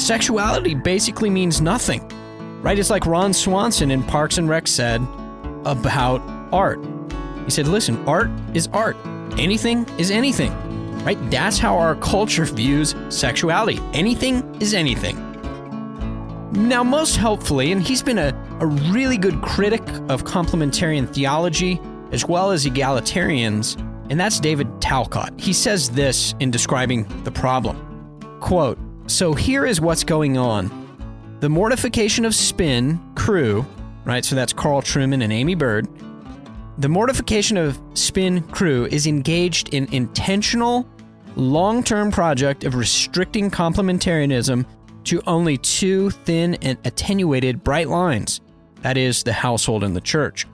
sexuality 0.00 0.74
basically 0.74 1.30
means 1.30 1.60
nothing, 1.60 2.02
right? 2.60 2.76
It's 2.76 2.90
like 2.90 3.06
Ron 3.06 3.32
Swanson 3.32 3.92
in 3.92 4.02
Parks 4.02 4.36
and 4.36 4.48
Rec 4.48 4.66
said 4.66 5.00
about 5.64 6.20
art. 6.52 6.80
He 7.48 7.52
said, 7.52 7.66
listen, 7.66 8.06
art 8.06 8.28
is 8.52 8.68
art, 8.74 8.94
anything 9.38 9.88
is 9.98 10.10
anything, 10.10 10.52
right? 11.02 11.16
That's 11.30 11.56
how 11.56 11.78
our 11.78 11.94
culture 11.94 12.44
views 12.44 12.94
sexuality. 13.08 13.80
Anything 13.94 14.54
is 14.60 14.74
anything. 14.74 15.16
Now, 16.52 16.84
most 16.84 17.16
helpfully, 17.16 17.72
and 17.72 17.80
he's 17.80 18.02
been 18.02 18.18
a, 18.18 18.34
a 18.60 18.66
really 18.66 19.16
good 19.16 19.40
critic 19.40 19.80
of 20.10 20.24
complementarian 20.24 21.08
theology 21.08 21.80
as 22.12 22.26
well 22.26 22.50
as 22.50 22.66
egalitarians, 22.66 23.80
and 24.10 24.20
that's 24.20 24.40
David 24.40 24.68
Talcott. 24.82 25.32
He 25.40 25.54
says 25.54 25.88
this 25.88 26.34
in 26.40 26.50
describing 26.50 27.06
the 27.24 27.30
problem. 27.30 28.18
Quote, 28.40 28.78
so 29.06 29.32
here 29.32 29.64
is 29.64 29.80
what's 29.80 30.04
going 30.04 30.36
on. 30.36 30.68
The 31.40 31.48
mortification 31.48 32.26
of 32.26 32.34
spin 32.34 33.00
crew, 33.14 33.64
right? 34.04 34.22
So 34.22 34.36
that's 34.36 34.52
Carl 34.52 34.82
Trueman 34.82 35.24
and 35.24 35.32
Amy 35.32 35.54
Byrd. 35.54 35.88
The 36.78 36.88
mortification 36.88 37.56
of 37.56 37.80
spin 37.94 38.42
crew 38.42 38.86
is 38.86 39.06
engaged 39.06 39.74
in 39.74 39.92
intentional, 39.92 40.88
long 41.36 41.82
term 41.82 42.10
project 42.10 42.64
of 42.64 42.74
restricting 42.74 43.50
complementarianism 43.50 44.64
to 45.04 45.22
only 45.26 45.56
two 45.58 46.10
thin 46.10 46.54
and 46.62 46.78
attenuated 46.84 47.64
bright 47.64 47.88
lines 47.88 48.40
that 48.82 48.96
is, 48.96 49.22
the 49.22 49.32
household 49.32 49.84
and 49.84 49.94
the 49.94 50.00
church. 50.00 50.46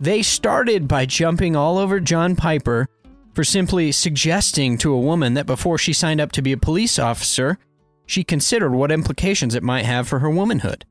They 0.00 0.22
started 0.22 0.88
by 0.88 1.06
jumping 1.06 1.56
all 1.56 1.78
over 1.78 2.00
John 2.00 2.36
Piper 2.36 2.88
for 3.34 3.44
simply 3.44 3.92
suggesting 3.92 4.78
to 4.78 4.92
a 4.92 5.00
woman 5.00 5.34
that 5.34 5.46
before 5.46 5.78
she 5.78 5.92
signed 5.92 6.20
up 6.20 6.32
to 6.32 6.42
be 6.42 6.52
a 6.52 6.56
police 6.56 6.98
officer, 6.98 7.58
she 8.06 8.24
considered 8.24 8.72
what 8.72 8.92
implications 8.92 9.54
it 9.54 9.62
might 9.62 9.84
have 9.84 10.08
for 10.08 10.20
her 10.20 10.30
womanhood. 10.30 10.84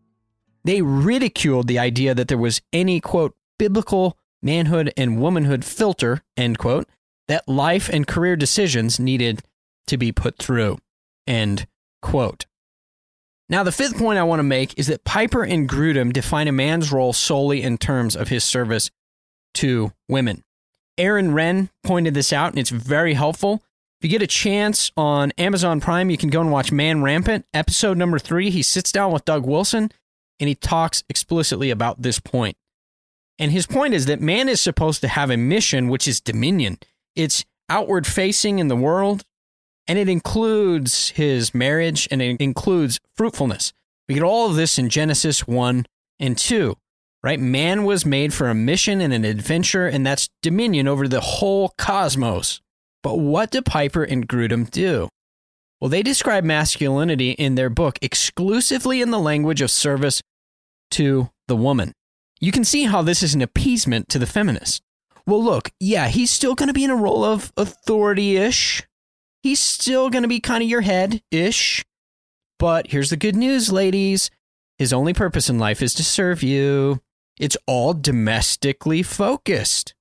They 0.64 0.82
ridiculed 0.82 1.68
the 1.68 1.80
idea 1.80 2.14
that 2.14 2.28
there 2.28 2.38
was 2.38 2.62
any, 2.72 3.00
quote, 3.00 3.36
biblical 3.58 4.18
manhood 4.42 4.94
and 4.98 5.22
womanhood 5.22 5.66
filter, 5.66 6.22
end 6.38 6.58
quote, 6.58 6.88
that 7.28 7.48
life 7.48 7.90
and 7.90 8.08
career 8.08 8.36
decisions 8.36 9.00
needed 9.00 9.42
to 9.88 9.98
be 9.98 10.12
put 10.12 10.38
through, 10.38 10.78
end 11.28 11.68
quote. 12.02 12.46
Now, 13.50 13.64
the 13.64 13.72
fifth 13.72 13.98
point 13.98 14.20
I 14.20 14.24
want 14.24 14.40
to 14.40 14.44
make 14.44 14.78
is 14.78 14.88
that 14.88 15.04
Piper 15.04 15.44
and 15.44 15.68
Grudem 15.68 16.14
define 16.14 16.48
a 16.48 16.52
man's 16.52 16.92
role 16.92 17.14
solely 17.14 17.64
in 17.64 17.78
terms 17.78 18.16
of 18.16 18.28
his 18.28 18.44
service 18.44 18.92
to 19.56 19.92
women. 20.08 20.44
Aaron 20.98 21.32
Renn 21.32 21.70
pointed 21.84 22.14
this 22.14 22.32
out, 22.32 22.52
and 22.52 22.60
it's 22.60 22.70
very 22.70 23.16
helpful. 23.16 23.64
If 24.00 24.06
you 24.06 24.10
get 24.10 24.22
a 24.22 24.28
chance 24.28 24.92
on 24.96 25.34
Amazon 25.38 25.82
Prime, 25.82 26.10
you 26.10 26.18
can 26.18 26.30
go 26.30 26.40
and 26.40 26.52
watch 26.52 26.72
Man 26.72 27.02
Rampant, 27.02 27.46
episode 27.54 27.98
number 27.98 28.18
three. 28.18 28.50
He 28.50 28.64
sits 28.64 28.94
down 28.94 29.12
with 29.12 29.26
Doug 29.26 29.46
Wilson 29.46 29.92
and 30.40 30.48
he 30.48 30.56
talks 30.56 31.04
explicitly 31.10 31.70
about 31.70 32.02
this 32.02 32.18
point. 32.18 32.56
And 33.40 33.52
his 33.54 33.66
point 33.66 33.94
is 33.94 34.06
that 34.06 34.22
man 34.22 34.50
is 34.50 34.60
supposed 34.60 35.02
to 35.02 35.08
have 35.08 35.30
a 35.30 35.38
mission, 35.38 35.88
which 35.88 36.08
is 36.08 36.20
dominion. 36.20 36.78
It's 37.16 37.46
outward 37.70 38.06
facing 38.06 38.60
in 38.60 38.68
the 38.68 38.76
world, 38.76 39.24
and 39.88 39.98
it 39.98 40.10
includes 40.10 41.10
his 41.10 41.56
marriage 41.56 42.08
and 42.12 42.22
it 42.22 42.42
includes 42.42 43.00
fruitfulness. 43.16 43.74
We 44.08 44.16
get 44.16 44.24
all 44.24 44.50
of 44.50 44.56
this 44.56 44.78
in 44.78 44.90
Genesis 44.90 45.48
1 45.48 45.86
and 46.20 46.38
2, 46.38 46.76
right? 47.24 47.40
Man 47.40 47.86
was 47.86 48.06
made 48.06 48.34
for 48.34 48.50
a 48.50 48.56
mission 48.56 49.02
and 49.02 49.14
an 49.14 49.24
adventure, 49.24 49.88
and 49.88 50.06
that's 50.06 50.30
dominion 50.42 50.88
over 50.88 51.08
the 51.08 51.22
whole 51.22 51.74
cosmos. 51.78 52.60
But 53.02 53.20
what 53.20 53.52
do 53.52 53.62
Piper 53.62 54.04
and 54.04 54.28
Grudem 54.28 54.70
do? 54.70 55.08
Well, 55.80 55.90
they 55.90 56.04
describe 56.04 56.44
masculinity 56.44 57.32
in 57.32 57.56
their 57.56 57.70
book 57.70 57.98
exclusively 58.02 59.02
in 59.02 59.12
the 59.12 59.20
language 59.20 59.62
of 59.62 59.72
service 59.72 60.22
to 60.92 61.30
the 61.48 61.56
woman. 61.56 61.94
You 62.40 62.52
can 62.52 62.64
see 62.64 62.84
how 62.84 63.02
this 63.02 63.22
is 63.24 63.34
an 63.34 63.42
appeasement 63.42 64.10
to 64.10 64.20
the 64.20 64.26
feminist. 64.26 64.84
Well, 65.26 65.44
look, 65.44 65.72
yeah, 65.80 66.08
he's 66.08 66.32
still 66.32 66.56
going 66.56 66.68
to 66.68 66.74
be 66.74 66.84
in 66.84 66.90
a 66.90 66.96
role 66.96 67.24
of 67.24 67.52
authority 67.58 68.38
ish. 68.38 68.84
He's 69.44 69.60
still 69.60 70.10
going 70.10 70.24
to 70.24 70.30
be 70.30 70.40
kind 70.40 70.64
of 70.64 70.70
your 70.70 70.82
head 70.82 71.22
ish. 71.32 71.86
But 72.58 72.88
here's 72.88 73.10
the 73.10 73.18
good 73.18 73.36
news, 73.36 73.72
ladies 73.72 74.32
his 74.78 74.94
only 74.94 75.14
purpose 75.14 75.50
in 75.50 75.60
life 75.60 75.82
is 75.82 75.94
to 75.96 76.06
serve 76.06 76.42
you. 76.42 77.02
It's 77.38 77.58
all 77.68 77.94
domestically 77.94 79.04
focused 79.04 79.94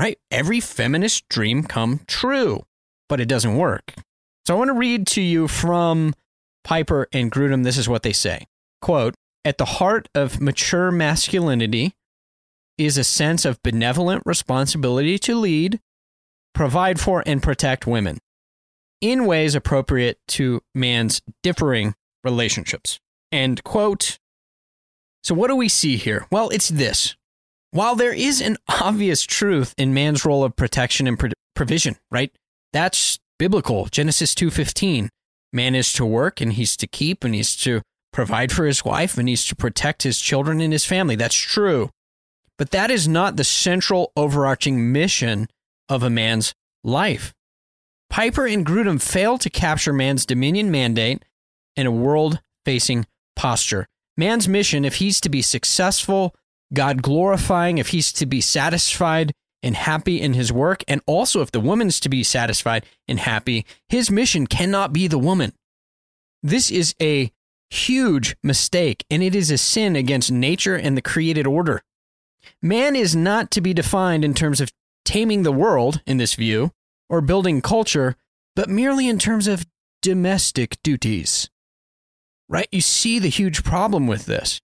right? 0.00 0.18
Every 0.30 0.60
feminist 0.60 1.28
dream 1.28 1.62
come 1.62 2.00
true, 2.06 2.64
but 3.10 3.20
it 3.20 3.28
doesn't 3.28 3.56
work. 3.56 3.92
So 4.46 4.54
I 4.54 4.58
want 4.58 4.68
to 4.68 4.74
read 4.74 5.06
to 5.08 5.20
you 5.20 5.46
from 5.46 6.14
Piper 6.64 7.06
and 7.12 7.30
Grudem. 7.30 7.64
This 7.64 7.76
is 7.76 7.86
what 7.86 8.02
they 8.02 8.14
say. 8.14 8.46
Quote, 8.80 9.14
at 9.44 9.58
the 9.58 9.64
heart 9.64 10.08
of 10.14 10.40
mature 10.40 10.90
masculinity 10.90 11.94
is 12.78 12.96
a 12.96 13.04
sense 13.04 13.44
of 13.44 13.62
benevolent 13.62 14.22
responsibility 14.24 15.18
to 15.18 15.34
lead, 15.34 15.80
provide 16.54 17.00
for, 17.00 17.22
and 17.26 17.42
protect 17.42 17.86
women 17.86 18.18
in 19.00 19.26
ways 19.26 19.54
appropriate 19.54 20.18
to 20.28 20.60
man's 20.74 21.22
differing 21.42 21.94
relationships. 22.24 22.98
End 23.32 23.64
quote. 23.64 24.18
So, 25.22 25.34
what 25.34 25.48
do 25.48 25.56
we 25.56 25.68
see 25.68 25.96
here? 25.96 26.26
Well, 26.30 26.48
it's 26.48 26.68
this 26.68 27.16
while 27.70 27.94
there 27.94 28.12
is 28.12 28.40
an 28.40 28.56
obvious 28.68 29.22
truth 29.22 29.74
in 29.78 29.94
man's 29.94 30.24
role 30.24 30.42
of 30.42 30.56
protection 30.56 31.06
and 31.06 31.32
provision, 31.54 31.96
right? 32.10 32.32
That's 32.72 33.18
biblical. 33.38 33.86
Genesis 33.86 34.34
2:15. 34.34 35.08
Man 35.52 35.74
is 35.74 35.92
to 35.94 36.06
work 36.06 36.40
and 36.40 36.52
he's 36.52 36.76
to 36.76 36.86
keep 36.86 37.24
and 37.24 37.34
he's 37.34 37.56
to 37.56 37.82
provide 38.12 38.52
for 38.52 38.66
his 38.66 38.84
wife 38.84 39.16
and 39.16 39.28
he's 39.28 39.46
to 39.46 39.56
protect 39.56 40.02
his 40.02 40.20
children 40.20 40.60
and 40.60 40.72
his 40.72 40.84
family. 40.84 41.16
That's 41.16 41.36
true. 41.36 41.90
But 42.58 42.70
that 42.70 42.90
is 42.90 43.08
not 43.08 43.36
the 43.36 43.44
central 43.44 44.12
overarching 44.16 44.92
mission 44.92 45.48
of 45.88 46.02
a 46.02 46.10
man's 46.10 46.54
life. 46.84 47.32
Piper 48.10 48.46
and 48.46 48.66
Grudem 48.66 49.00
fail 49.00 49.38
to 49.38 49.48
capture 49.48 49.92
man's 49.92 50.26
dominion 50.26 50.70
mandate 50.70 51.24
in 51.76 51.86
a 51.86 51.92
world 51.92 52.40
facing 52.64 53.06
posture. 53.36 53.86
Man's 54.16 54.48
mission, 54.48 54.84
if 54.84 54.96
he's 54.96 55.20
to 55.20 55.28
be 55.28 55.42
successful 55.42 56.34
God 56.72 57.02
glorifying, 57.02 57.78
if 57.78 57.88
he's 57.88 58.12
to 58.14 58.26
be 58.26 58.40
satisfied 58.40 59.32
and 59.62 59.76
happy 59.76 60.20
in 60.20 60.34
his 60.34 60.52
work, 60.52 60.84
and 60.88 61.00
also 61.06 61.40
if 61.40 61.50
the 61.50 61.60
woman's 61.60 62.00
to 62.00 62.08
be 62.08 62.22
satisfied 62.22 62.86
and 63.08 63.20
happy, 63.20 63.66
his 63.88 64.10
mission 64.10 64.46
cannot 64.46 64.92
be 64.92 65.06
the 65.06 65.18
woman. 65.18 65.52
This 66.42 66.70
is 66.70 66.94
a 67.00 67.32
huge 67.70 68.36
mistake, 68.42 69.04
and 69.10 69.22
it 69.22 69.34
is 69.34 69.50
a 69.50 69.58
sin 69.58 69.96
against 69.96 70.30
nature 70.30 70.76
and 70.76 70.96
the 70.96 71.02
created 71.02 71.46
order. 71.46 71.82
Man 72.60 72.96
is 72.96 73.16
not 73.16 73.50
to 73.52 73.60
be 73.60 73.72
defined 73.72 74.24
in 74.24 74.34
terms 74.34 74.60
of 74.60 74.72
taming 75.04 75.42
the 75.42 75.52
world, 75.52 76.02
in 76.06 76.18
this 76.18 76.34
view, 76.34 76.72
or 77.08 77.20
building 77.20 77.60
culture, 77.62 78.16
but 78.54 78.68
merely 78.68 79.08
in 79.08 79.18
terms 79.18 79.46
of 79.46 79.66
domestic 80.02 80.78
duties. 80.82 81.48
Right? 82.48 82.68
You 82.72 82.80
see 82.80 83.18
the 83.18 83.28
huge 83.28 83.62
problem 83.62 84.06
with 84.06 84.26
this. 84.26 84.60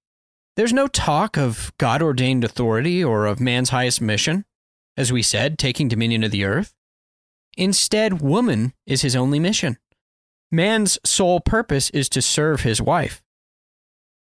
There's 0.57 0.73
no 0.73 0.87
talk 0.87 1.37
of 1.37 1.73
God 1.79 2.03
ordained 2.03 2.43
authority 2.43 3.05
or 3.05 3.27
of 3.27 3.41
man's 3.41 3.71
highest 3.71 4.01
mission, 4.01 4.45
as 4.97 5.13
we 5.13 5.23
said, 5.23 5.59
taking 5.59 5.87
dominion 5.89 6.25
of 6.25 6.31
the 6.31 6.45
earth. 6.45 6.75
Instead, 7.57 8.21
woman 8.21 8.73
is 8.87 9.03
his 9.03 9.15
only 9.15 9.39
mission. 9.39 9.79
Man's 10.51 10.99
sole 11.05 11.41
purpose 11.41 11.91
is 11.91 12.09
to 12.11 12.23
serve 12.23 12.63
his 12.63 12.81
wife. 12.81 13.23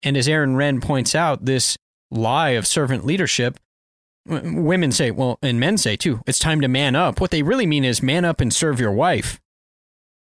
And 0.03 0.17
as 0.17 0.29
Aaron 0.29 0.57
Renn 0.57 0.83
points 0.83 1.15
out, 1.15 1.45
this 1.45 1.77
lie 2.11 2.51
of 2.51 2.67
servant 2.67 3.05
leadership, 3.05 3.59
women 4.27 4.93
say, 4.93 5.11
well, 5.11 5.39
and 5.43 5.61
men 5.61 5.79
say 5.79 5.97
too, 5.97 6.21
it's 6.27 6.39
time 6.39 6.61
to 6.61 6.69
man 6.69 6.97
up. 6.97 7.21
What 7.21 7.31
they 7.31 7.43
really 7.43 7.67
mean 7.67 7.85
is 7.85 8.03
man 8.03 8.25
up 8.25 8.41
and 8.41 8.53
serve 8.53 8.81
your 8.81 8.93
wife. 8.93 9.41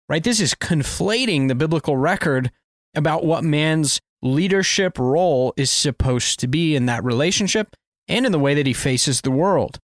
Right? 0.09 0.23
This 0.23 0.39
is 0.39 0.55
conflating 0.55 1.47
the 1.47 1.55
biblical 1.55 1.97
record 1.97 2.51
about 2.95 3.23
what 3.25 3.43
man's 3.43 4.01
leadership 4.21 4.99
role 4.99 5.53
is 5.55 5.71
supposed 5.71 6.39
to 6.39 6.47
be 6.47 6.75
in 6.75 6.85
that 6.87 7.03
relationship 7.03 7.75
and 8.07 8.25
in 8.25 8.31
the 8.31 8.39
way 8.39 8.53
that 8.53 8.67
he 8.67 8.73
faces 8.73 9.21
the 9.21 9.31
world. 9.31 9.79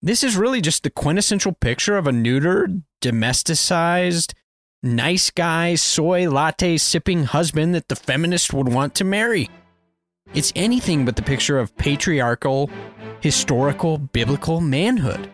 This 0.00 0.24
is 0.24 0.36
really 0.36 0.60
just 0.60 0.82
the 0.82 0.90
quintessential 0.90 1.52
picture 1.52 1.96
of 1.96 2.06
a 2.06 2.10
neutered, 2.10 2.82
domesticized, 3.02 4.32
nice 4.84 5.30
guy, 5.30 5.74
soy 5.74 6.28
latte 6.30 6.76
sipping 6.76 7.24
husband 7.24 7.74
that 7.74 7.88
the 7.88 7.96
feminist 7.96 8.52
would 8.52 8.68
want 8.68 8.94
to 8.96 9.04
marry. 9.04 9.50
It's 10.34 10.52
anything 10.54 11.04
but 11.04 11.16
the 11.16 11.22
picture 11.22 11.58
of 11.58 11.76
patriarchal, 11.76 12.70
historical, 13.20 13.98
biblical 13.98 14.60
manhood. 14.60 15.30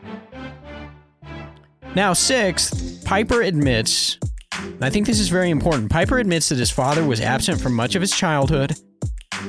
Now, 1.95 2.13
sixth, 2.13 3.05
Piper 3.05 3.43
admits 3.43 4.19
I 4.81 4.91
think 4.91 5.07
this 5.07 5.21
is 5.21 5.29
very 5.29 5.51
important. 5.51 5.91
Piper 5.91 6.19
admits 6.19 6.49
that 6.49 6.59
his 6.59 6.71
father 6.71 7.05
was 7.05 7.21
absent 7.21 7.61
from 7.61 7.75
much 7.75 7.95
of 7.95 8.01
his 8.01 8.13
childhood 8.13 8.77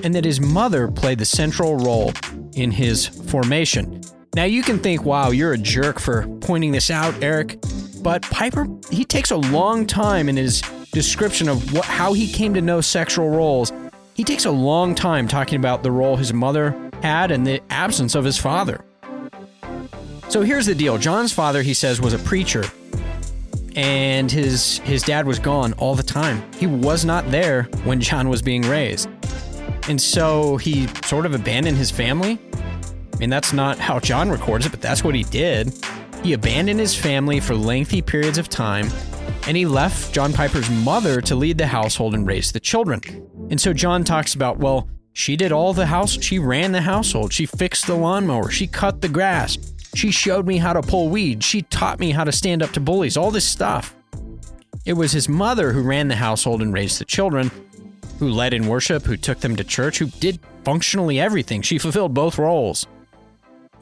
and 0.03 0.15
that 0.15 0.25
his 0.25 0.39
mother 0.39 0.89
played 0.89 1.19
the 1.19 1.25
central 1.25 1.77
role 1.77 2.13
in 2.55 2.71
his 2.71 3.07
formation. 3.07 4.01
Now, 4.35 4.45
you 4.45 4.63
can 4.63 4.79
think, 4.79 5.03
wow, 5.03 5.31
you're 5.31 5.53
a 5.53 5.57
jerk 5.57 5.99
for 5.99 6.27
pointing 6.39 6.71
this 6.71 6.89
out, 6.89 7.21
Eric. 7.21 7.59
But 8.01 8.23
Piper, 8.23 8.67
he 8.89 9.05
takes 9.05 9.31
a 9.31 9.37
long 9.37 9.85
time 9.85 10.27
in 10.29 10.37
his 10.37 10.61
description 10.91 11.47
of 11.47 11.73
what, 11.73 11.85
how 11.85 12.13
he 12.13 12.31
came 12.31 12.53
to 12.53 12.61
know 12.61 12.81
sexual 12.81 13.29
roles. 13.29 13.71
He 14.13 14.23
takes 14.23 14.45
a 14.45 14.51
long 14.51 14.95
time 14.95 15.27
talking 15.27 15.57
about 15.57 15.83
the 15.83 15.91
role 15.91 16.15
his 16.15 16.33
mother 16.33 16.75
had 17.01 17.31
and 17.31 17.45
the 17.45 17.61
absence 17.69 18.15
of 18.15 18.23
his 18.23 18.37
father. 18.37 18.83
So 20.29 20.41
here's 20.41 20.65
the 20.65 20.75
deal 20.75 20.97
John's 20.97 21.33
father, 21.33 21.61
he 21.61 21.73
says, 21.73 22.01
was 22.01 22.13
a 22.13 22.19
preacher 22.19 22.63
and 23.75 24.31
his 24.31 24.79
his 24.79 25.01
dad 25.03 25.25
was 25.25 25.39
gone 25.39 25.73
all 25.73 25.95
the 25.95 26.03
time. 26.03 26.43
He 26.57 26.67
was 26.67 27.05
not 27.05 27.29
there 27.31 27.63
when 27.83 28.01
John 28.01 28.29
was 28.29 28.41
being 28.41 28.63
raised. 28.63 29.09
And 29.87 29.99
so 29.99 30.57
he 30.57 30.87
sort 31.05 31.25
of 31.25 31.33
abandoned 31.33 31.77
his 31.77 31.89
family. 31.89 32.39
I 33.13 33.17
mean, 33.17 33.29
that's 33.29 33.53
not 33.53 33.77
how 33.77 33.99
John 33.99 34.29
records 34.29 34.65
it, 34.65 34.71
but 34.71 34.81
that's 34.81 35.03
what 35.03 35.15
he 35.15 35.23
did. 35.23 35.73
He 36.23 36.33
abandoned 36.33 36.79
his 36.79 36.95
family 36.95 37.39
for 37.39 37.55
lengthy 37.55 38.01
periods 38.01 38.37
of 38.37 38.47
time, 38.47 38.89
and 39.47 39.57
he 39.57 39.65
left 39.65 40.13
John 40.13 40.33
Piper's 40.33 40.69
mother 40.69 41.19
to 41.21 41.35
lead 41.35 41.57
the 41.57 41.67
household 41.67 42.13
and 42.13 42.27
raise 42.27 42.51
the 42.51 42.59
children. 42.59 43.01
And 43.49 43.59
so 43.59 43.73
John 43.73 44.03
talks 44.03 44.35
about, 44.35 44.59
well, 44.59 44.87
she 45.13 45.35
did 45.35 45.51
all 45.51 45.73
the 45.73 45.87
house, 45.87 46.21
she 46.21 46.39
ran 46.39 46.71
the 46.71 46.81
household, 46.81 47.33
she 47.33 47.45
fixed 47.45 47.87
the 47.87 47.95
lawnmower, 47.95 48.49
she 48.49 48.67
cut 48.67 49.01
the 49.01 49.09
grass, 49.09 49.57
she 49.93 50.11
showed 50.11 50.47
me 50.47 50.57
how 50.57 50.73
to 50.73 50.81
pull 50.81 51.09
weeds. 51.09 51.45
She 51.45 51.63
taught 51.63 51.99
me 51.99 52.11
how 52.11 52.23
to 52.23 52.31
stand 52.31 52.63
up 52.63 52.71
to 52.71 52.79
bullies, 52.79 53.17
all 53.17 53.31
this 53.31 53.47
stuff. 53.47 53.95
It 54.85 54.93
was 54.93 55.11
his 55.11 55.27
mother 55.27 55.71
who 55.71 55.81
ran 55.81 56.07
the 56.07 56.15
household 56.15 56.61
and 56.61 56.73
raised 56.73 56.99
the 56.99 57.05
children, 57.05 57.51
who 58.19 58.29
led 58.29 58.53
in 58.53 58.67
worship, 58.67 59.03
who 59.03 59.17
took 59.17 59.39
them 59.39 59.55
to 59.57 59.63
church, 59.63 59.99
who 59.99 60.07
did 60.07 60.39
functionally 60.63 61.19
everything. 61.19 61.61
She 61.61 61.77
fulfilled 61.77 62.13
both 62.13 62.37
roles. 62.37 62.87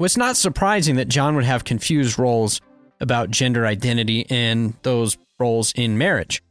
It's 0.06 0.18
not 0.18 0.38
surprising 0.38 0.96
that 0.96 1.10
John 1.10 1.36
would 1.36 1.46
have 1.46 1.64
confused 1.64 2.18
roles 2.18 2.62
about 3.02 3.32
gender 3.32 3.66
identity 3.66 4.26
and 4.30 4.74
those 4.84 5.18
roles 5.40 5.72
in 5.74 5.98
marriage. 5.98 6.42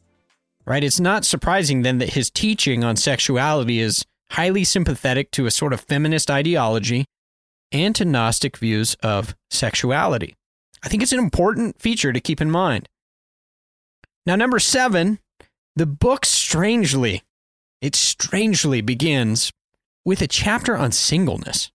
Right? 0.67 0.85
It's 0.85 1.01
not 1.01 1.25
surprising 1.25 1.83
then 1.83 1.99
that 1.99 2.13
his 2.13 2.31
teaching 2.31 2.85
on 2.85 2.97
sexuality 2.97 3.81
is 3.81 4.05
highly 4.31 4.65
sympathetic 4.65 5.31
to 5.33 5.47
a 5.47 5.51
sort 5.51 5.73
of 5.73 5.81
feminist 5.81 6.31
ideology 6.31 7.07
and 7.73 7.95
to 7.97 8.05
Gnostic 8.05 8.59
views 8.59 8.95
of 9.03 9.35
sexuality. 9.51 10.35
I 10.83 10.89
think 10.89 11.03
it's 11.03 11.13
an 11.13 11.19
important 11.19 11.81
feature 11.81 12.13
to 12.13 12.21
keep 12.21 12.41
in 12.41 12.51
mind. 12.51 12.89
Now, 14.27 14.37
number 14.37 14.59
seven, 14.59 15.21
the 15.75 15.87
book 15.87 16.27
strangely, 16.27 17.23
it 17.81 17.95
strangely 17.95 18.83
begins 18.83 19.51
with 20.05 20.21
a 20.21 20.27
chapter 20.27 20.77
on 20.77 20.93
singleness. 20.93 21.71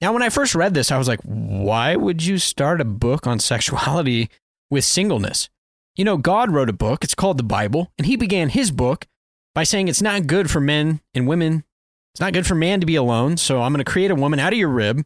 Now, 0.00 0.12
when 0.12 0.22
I 0.22 0.28
first 0.28 0.54
read 0.54 0.74
this, 0.74 0.92
I 0.92 0.98
was 0.98 1.08
like, 1.08 1.20
why 1.22 1.96
would 1.96 2.24
you 2.24 2.38
start 2.38 2.80
a 2.80 2.84
book 2.84 3.26
on 3.26 3.40
sexuality 3.40 4.30
with 4.70 4.84
singleness? 4.84 5.48
You 5.96 6.04
know, 6.04 6.16
God 6.16 6.52
wrote 6.52 6.68
a 6.68 6.74
book, 6.74 7.02
it's 7.02 7.16
called 7.16 7.38
the 7.38 7.42
Bible, 7.42 7.90
and 7.98 8.06
he 8.06 8.14
began 8.14 8.50
his 8.50 8.70
book 8.70 9.06
by 9.54 9.64
saying 9.64 9.88
it's 9.88 10.02
not 10.02 10.28
good 10.28 10.50
for 10.50 10.60
men 10.60 11.00
and 11.14 11.26
women. 11.26 11.64
It's 12.14 12.20
not 12.20 12.32
good 12.32 12.46
for 12.46 12.54
man 12.54 12.78
to 12.78 12.86
be 12.86 12.94
alone. 12.94 13.36
So 13.36 13.60
I'm 13.62 13.72
going 13.72 13.84
to 13.84 13.90
create 13.90 14.12
a 14.12 14.14
woman 14.14 14.38
out 14.38 14.52
of 14.52 14.58
your 14.58 14.68
rib, 14.68 15.04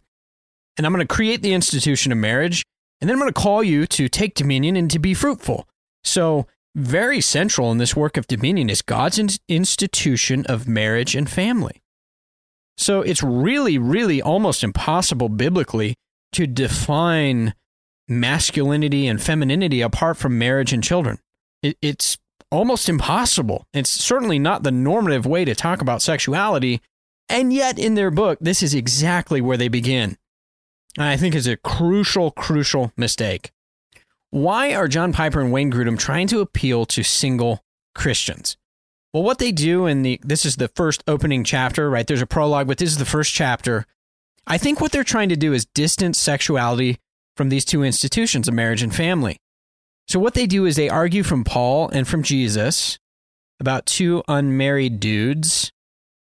and 0.76 0.86
I'm 0.86 0.92
going 0.92 1.06
to 1.06 1.14
create 1.14 1.42
the 1.42 1.54
institution 1.54 2.12
of 2.12 2.18
marriage, 2.18 2.62
and 3.00 3.08
then 3.08 3.16
I'm 3.16 3.20
going 3.20 3.32
to 3.32 3.40
call 3.40 3.62
you 3.62 3.86
to 3.86 4.08
take 4.08 4.34
dominion 4.34 4.76
and 4.76 4.90
to 4.90 4.98
be 4.98 5.14
fruitful. 5.14 5.66
So, 6.04 6.46
very 6.74 7.20
central 7.20 7.70
in 7.70 7.76
this 7.76 7.94
work 7.94 8.16
of 8.16 8.26
dominion 8.26 8.70
is 8.70 8.80
God's 8.80 9.20
institution 9.46 10.46
of 10.46 10.66
marriage 10.66 11.14
and 11.14 11.28
family. 11.28 11.81
So, 12.76 13.02
it's 13.02 13.22
really, 13.22 13.78
really 13.78 14.22
almost 14.22 14.64
impossible 14.64 15.28
biblically 15.28 15.94
to 16.32 16.46
define 16.46 17.54
masculinity 18.08 19.06
and 19.06 19.22
femininity 19.22 19.80
apart 19.80 20.16
from 20.16 20.38
marriage 20.38 20.72
and 20.72 20.82
children. 20.82 21.18
It, 21.62 21.76
it's 21.80 22.18
almost 22.50 22.88
impossible. 22.88 23.66
It's 23.72 23.90
certainly 23.90 24.38
not 24.38 24.62
the 24.62 24.70
normative 24.70 25.26
way 25.26 25.44
to 25.44 25.54
talk 25.54 25.80
about 25.80 26.02
sexuality. 26.02 26.80
And 27.28 27.52
yet, 27.52 27.78
in 27.78 27.94
their 27.94 28.10
book, 28.10 28.38
this 28.40 28.62
is 28.62 28.74
exactly 28.74 29.40
where 29.40 29.56
they 29.56 29.68
begin. 29.68 30.18
I 30.98 31.16
think 31.16 31.34
is 31.34 31.46
a 31.46 31.56
crucial, 31.56 32.30
crucial 32.30 32.92
mistake. 32.96 33.52
Why 34.30 34.74
are 34.74 34.88
John 34.88 35.12
Piper 35.12 35.40
and 35.40 35.52
Wayne 35.52 35.72
Grudem 35.72 35.98
trying 35.98 36.26
to 36.28 36.40
appeal 36.40 36.84
to 36.86 37.02
single 37.02 37.64
Christians? 37.94 38.56
Well, 39.12 39.22
what 39.22 39.38
they 39.38 39.52
do 39.52 39.86
in 39.86 40.02
the 40.02 40.20
this 40.22 40.44
is 40.44 40.56
the 40.56 40.68
first 40.68 41.04
opening 41.06 41.44
chapter, 41.44 41.90
right? 41.90 42.06
There's 42.06 42.22
a 42.22 42.26
prologue, 42.26 42.66
but 42.66 42.78
this 42.78 42.90
is 42.90 42.98
the 42.98 43.04
first 43.04 43.32
chapter. 43.32 43.86
I 44.46 44.58
think 44.58 44.80
what 44.80 44.90
they're 44.90 45.04
trying 45.04 45.28
to 45.28 45.36
do 45.36 45.52
is 45.52 45.66
distance 45.66 46.18
sexuality 46.18 46.98
from 47.36 47.48
these 47.48 47.64
two 47.64 47.82
institutions 47.82 48.48
of 48.48 48.54
marriage 48.54 48.82
and 48.82 48.94
family. 48.94 49.38
So, 50.08 50.18
what 50.18 50.34
they 50.34 50.46
do 50.46 50.64
is 50.64 50.76
they 50.76 50.88
argue 50.88 51.22
from 51.22 51.44
Paul 51.44 51.88
and 51.90 52.08
from 52.08 52.22
Jesus 52.22 52.98
about 53.60 53.86
two 53.86 54.22
unmarried 54.28 54.98
dudes. 54.98 55.72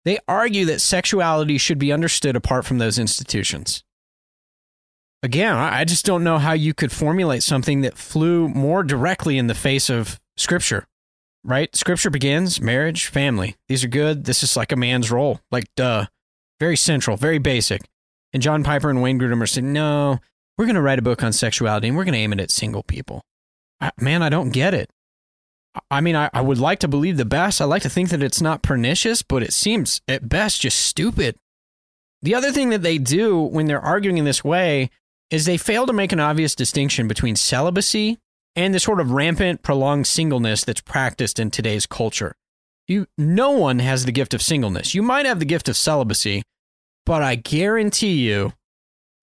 They 0.03 0.19
argue 0.27 0.65
that 0.65 0.81
sexuality 0.81 1.57
should 1.57 1.79
be 1.79 1.93
understood 1.93 2.35
apart 2.35 2.65
from 2.65 2.77
those 2.77 2.99
institutions. 2.99 3.83
Again, 5.21 5.55
I 5.55 5.85
just 5.85 6.05
don't 6.05 6.25
know 6.25 6.37
how 6.37 6.51
you 6.51 6.73
could 6.73 6.91
formulate 6.91 7.43
something 7.43 7.79
that 7.81 7.97
flew 7.97 8.49
more 8.49 8.83
directly 8.83 9.37
in 9.37 9.47
the 9.47 9.55
face 9.55 9.89
of 9.89 10.19
Scripture, 10.35 10.85
right? 11.43 11.75
Scripture 11.75 12.09
begins 12.09 12.61
marriage, 12.61 13.07
family. 13.07 13.55
These 13.67 13.83
are 13.83 13.89
good. 13.89 14.25
This 14.25 14.43
is 14.43 14.55
like 14.55 14.71
a 14.71 14.77
man's 14.77 15.11
role, 15.11 15.41
like 15.51 15.65
duh. 15.75 16.05
Very 16.59 16.77
central, 16.77 17.17
very 17.17 17.39
basic. 17.39 17.81
And 18.31 18.41
John 18.41 18.63
Piper 18.63 18.89
and 18.89 19.01
Wayne 19.01 19.19
Grudem 19.19 19.41
are 19.41 19.47
saying, 19.47 19.73
no, 19.73 20.19
we're 20.57 20.65
going 20.65 20.75
to 20.75 20.81
write 20.81 20.99
a 20.99 21.03
book 21.03 21.23
on 21.23 21.33
sexuality 21.33 21.87
and 21.87 21.97
we're 21.97 22.05
going 22.05 22.13
to 22.13 22.19
aim 22.19 22.33
it 22.33 22.39
at 22.39 22.51
single 22.51 22.83
people. 22.83 23.23
I, 23.81 23.91
man, 23.99 24.21
I 24.21 24.29
don't 24.29 24.49
get 24.49 24.73
it. 24.73 24.89
I 25.89 26.01
mean, 26.01 26.15
I, 26.15 26.29
I 26.33 26.41
would 26.41 26.59
like 26.59 26.79
to 26.79 26.87
believe 26.87 27.17
the 27.17 27.25
best. 27.25 27.59
I 27.59 27.65
like 27.65 27.81
to 27.81 27.89
think 27.89 28.09
that 28.09 28.23
it's 28.23 28.41
not 28.41 28.61
pernicious, 28.61 29.23
but 29.23 29.43
it 29.43 29.53
seems 29.53 30.01
at 30.07 30.29
best 30.29 30.61
just 30.61 30.79
stupid. 30.79 31.35
The 32.21 32.35
other 32.35 32.51
thing 32.51 32.69
that 32.69 32.83
they 32.83 32.97
do 32.97 33.41
when 33.41 33.65
they're 33.65 33.81
arguing 33.81 34.17
in 34.17 34.25
this 34.25 34.43
way 34.43 34.89
is 35.29 35.45
they 35.45 35.57
fail 35.57 35.85
to 35.87 35.93
make 35.93 36.11
an 36.11 36.19
obvious 36.19 36.55
distinction 36.55 37.07
between 37.07 37.35
celibacy 37.35 38.19
and 38.55 38.73
the 38.73 38.79
sort 38.79 38.99
of 38.99 39.11
rampant, 39.11 39.63
prolonged 39.63 40.07
singleness 40.07 40.63
that's 40.63 40.81
practiced 40.81 41.39
in 41.39 41.51
today's 41.51 41.85
culture. 41.85 42.35
You, 42.87 43.07
no 43.17 43.51
one 43.51 43.79
has 43.79 44.05
the 44.05 44.11
gift 44.11 44.33
of 44.33 44.41
singleness. 44.41 44.93
You 44.93 45.01
might 45.01 45.25
have 45.25 45.39
the 45.39 45.45
gift 45.45 45.69
of 45.69 45.77
celibacy, 45.77 46.43
but 47.05 47.21
I 47.21 47.35
guarantee 47.35 48.13
you, 48.13 48.53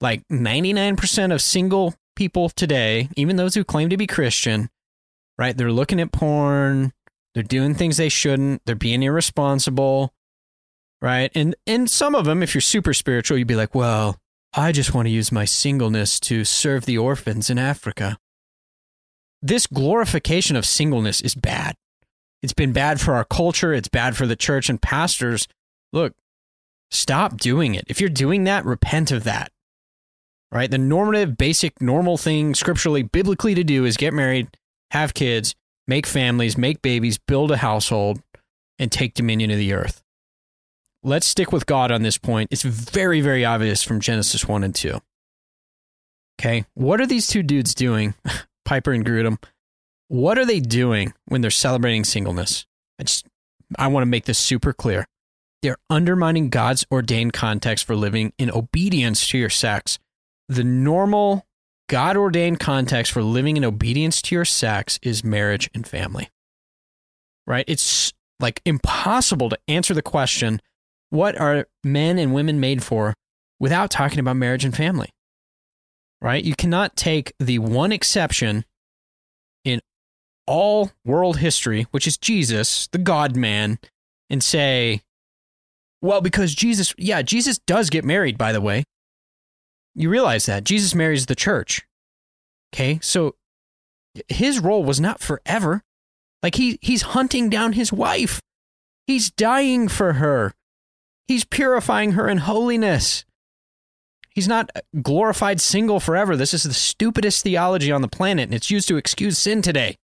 like 0.00 0.26
99% 0.28 1.32
of 1.32 1.42
single 1.42 1.94
people 2.16 2.48
today, 2.48 3.08
even 3.16 3.36
those 3.36 3.54
who 3.54 3.64
claim 3.64 3.90
to 3.90 3.96
be 3.96 4.06
Christian, 4.06 4.70
right? 5.38 5.56
They're 5.56 5.72
looking 5.72 6.00
at 6.00 6.12
porn, 6.12 6.92
they're 7.34 7.42
doing 7.42 7.74
things 7.74 7.96
they 7.96 8.08
shouldn't, 8.08 8.62
they're 8.64 8.74
being 8.74 9.02
irresponsible, 9.02 10.12
right? 11.00 11.30
And 11.34 11.54
and 11.66 11.88
some 11.88 12.14
of 12.14 12.24
them, 12.24 12.42
if 12.42 12.54
you're 12.54 12.60
super 12.60 12.94
spiritual, 12.94 13.38
you'd 13.38 13.46
be 13.46 13.56
like, 13.56 13.74
well, 13.74 14.16
I 14.54 14.72
just 14.72 14.94
want 14.94 15.06
to 15.06 15.10
use 15.10 15.30
my 15.30 15.44
singleness 15.44 16.18
to 16.20 16.44
serve 16.44 16.84
the 16.84 16.98
orphans 16.98 17.50
in 17.50 17.58
Africa. 17.58 18.18
This 19.42 19.66
glorification 19.66 20.57
of 20.57 20.66
singleness 20.66 21.20
is 21.20 21.35
bad. 21.35 21.76
It's 22.42 22.53
been 22.53 22.72
bad 22.72 23.00
for 23.00 23.14
our 23.14 23.24
culture. 23.24 23.72
It's 23.72 23.88
bad 23.88 24.16
for 24.16 24.26
the 24.26 24.37
church 24.37 24.68
and 24.68 24.81
pastors. 24.81 25.46
Look, 25.92 26.14
stop 26.90 27.38
doing 27.38 27.74
it. 27.74 27.85
If 27.88 28.00
you're 28.00 28.11
doing 28.11 28.44
that, 28.44 28.64
repent 28.64 29.11
of 29.11 29.24
that. 29.24 29.53
Right? 30.53 30.70
The 30.70 30.79
normative, 30.79 31.37
basic, 31.37 31.81
normal 31.81 32.16
thing 32.16 32.55
scripturally, 32.55 33.03
biblically 33.03 33.55
to 33.55 33.62
do 33.62 33.85
is 33.85 33.96
get 33.96 34.12
married, 34.12 34.48
have 34.90 35.14
kids, 35.14 35.55
make 35.87 36.07
families, 36.07 36.59
make 36.59 36.83
babies, 36.83 37.18
build 37.18 37.50
a 37.53 37.59
household, 37.59 38.20
and 38.79 38.90
take 38.90 39.14
dominion 39.14 39.50
of 39.50 39.59
the 39.59 39.72
earth 39.72 40.03
let's 41.03 41.26
stick 41.26 41.53
with 41.53 41.66
God 41.66 41.90
on 41.90 42.03
this 42.03 42.18
point. 42.18 42.48
It's 42.50 42.62
very, 42.62 43.20
very 43.20 43.44
obvious 43.44 43.83
from 43.83 44.00
Genesis 44.00 44.46
1 44.46 44.64
and 44.64 44.74
2. 44.74 45.00
Okay. 46.40 46.64
What 46.74 47.00
are 47.00 47.07
these 47.07 47.26
two 47.26 47.42
dudes 47.42 47.74
doing, 47.74 48.14
Piper 48.70 48.92
and 48.92 49.04
Grudem? 49.04 49.42
What 50.06 50.38
are 50.38 50.46
they 50.46 50.61
doing 50.61 51.12
when 51.24 51.40
they're 51.40 51.50
celebrating 51.50 52.04
singleness? 52.04 52.66
I 53.00 53.02
just, 53.02 53.26
I 53.76 53.88
want 53.88 54.02
to 54.02 54.06
make 54.06 54.26
this 54.26 54.38
super 54.38 54.72
clear. 54.72 55.09
They're 55.61 55.78
undermining 55.90 56.50
God's 56.50 56.87
ordained 56.88 57.33
context 57.33 57.85
for 57.85 57.96
living 57.96 58.33
in 58.38 58.48
obedience 58.48 59.26
to 59.30 59.38
your 59.38 59.50
sex. 59.50 59.98
The 60.48 60.62
normal, 60.62 61.48
God 61.88 62.16
ordained 62.16 62.61
context 62.61 63.11
for 63.11 63.24
living 63.24 63.56
in 63.56 63.64
obedience 63.64 64.22
to 64.22 64.37
your 64.37 64.44
sex 64.44 65.00
is 65.02 65.24
marriage 65.24 65.68
and 65.74 65.85
family. 65.85 66.30
Right? 67.48 67.64
It's 67.66 68.12
like 68.38 68.62
impossible 68.64 69.48
to 69.48 69.59
answer 69.66 69.94
the 69.94 70.00
question 70.00 70.62
what 71.09 71.37
are 71.40 71.66
men 71.83 72.20
and 72.20 72.33
women 72.33 72.61
made 72.61 72.85
for 72.85 73.14
without 73.59 73.90
talking 73.90 74.20
about 74.20 74.37
marriage 74.37 74.64
and 74.64 74.76
family? 74.76 75.11
Right? 76.22 76.44
You 76.44 76.54
cannot 76.54 76.96
take 76.96 77.33
the 77.38 77.59
one 77.59 77.92
exception 77.92 78.64
in 79.64 79.80
all 80.46 80.90
world 81.04 81.38
history, 81.38 81.87
which 81.90 82.06
is 82.06 82.18
Jesus, 82.18 82.88
the 82.92 82.98
God 82.98 83.37
man, 83.37 83.78
and 84.28 84.42
say, 84.44 85.02
well, 86.02 86.20
because 86.20 86.54
Jesus, 86.54 86.94
yeah, 86.98 87.22
Jesus 87.22 87.59
does 87.59 87.90
get 87.90 88.04
married, 88.04 88.38
by 88.38 88.52
the 88.52 88.61
way. 88.61 88.85
You 89.94 90.09
realize 90.09 90.46
that. 90.46 90.64
Jesus 90.64 90.94
marries 90.94 91.26
the 91.26 91.35
church. 91.35 91.83
Okay? 92.72 92.98
So 93.02 93.35
his 94.28 94.61
role 94.61 94.85
was 94.85 95.00
not 95.00 95.20
forever. 95.20 95.83
Like 96.42 96.54
he 96.54 96.78
he's 96.80 97.02
hunting 97.02 97.50
down 97.50 97.74
his 97.74 97.92
wife. 97.92 98.40
He's 99.06 99.30
dying 99.30 99.88
for 99.88 100.14
her. 100.14 100.54
He's 101.28 101.44
purifying 101.44 102.12
her 102.12 102.28
in 102.28 102.38
holiness. 102.38 103.24
He's 104.30 104.48
not 104.48 104.70
glorified 105.02 105.60
single 105.60 106.00
forever. 106.00 106.36
This 106.36 106.54
is 106.54 106.62
the 106.62 106.74
stupidest 106.74 107.42
theology 107.42 107.90
on 107.90 108.02
the 108.02 108.08
planet, 108.08 108.44
and 108.44 108.54
it's 108.54 108.70
used 108.70 108.88
to 108.88 108.96
excuse 108.96 109.38
sin 109.38 109.62
today. 109.62 109.96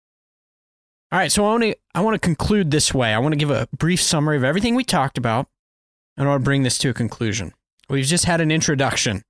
All 1.13 1.19
right, 1.19 1.31
so 1.31 1.45
I 1.45 1.49
want 1.51 1.63
to 1.63 1.77
I 1.95 2.01
want 2.01 2.15
to 2.15 2.19
conclude 2.27 2.71
this 2.71 2.93
way. 2.93 3.15
I 3.15 3.19
want 3.19 3.33
to 3.33 3.39
give 3.39 3.51
a 3.51 3.69
brief 3.77 4.03
summary 4.03 4.37
of 4.37 4.45
everything 4.45 4.75
we 4.75 4.85
talked 4.85 5.19
about, 5.19 5.47
and 6.17 6.27
I 6.27 6.31
want 6.31 6.41
to 6.43 6.45
bring 6.45 6.65
this 6.65 6.79
to 6.79 6.91
a 6.91 6.95
conclusion. 6.95 7.53
We've 7.89 8.05
just 8.05 8.25
had 8.25 8.41
an 8.41 8.51
introduction, 8.51 9.23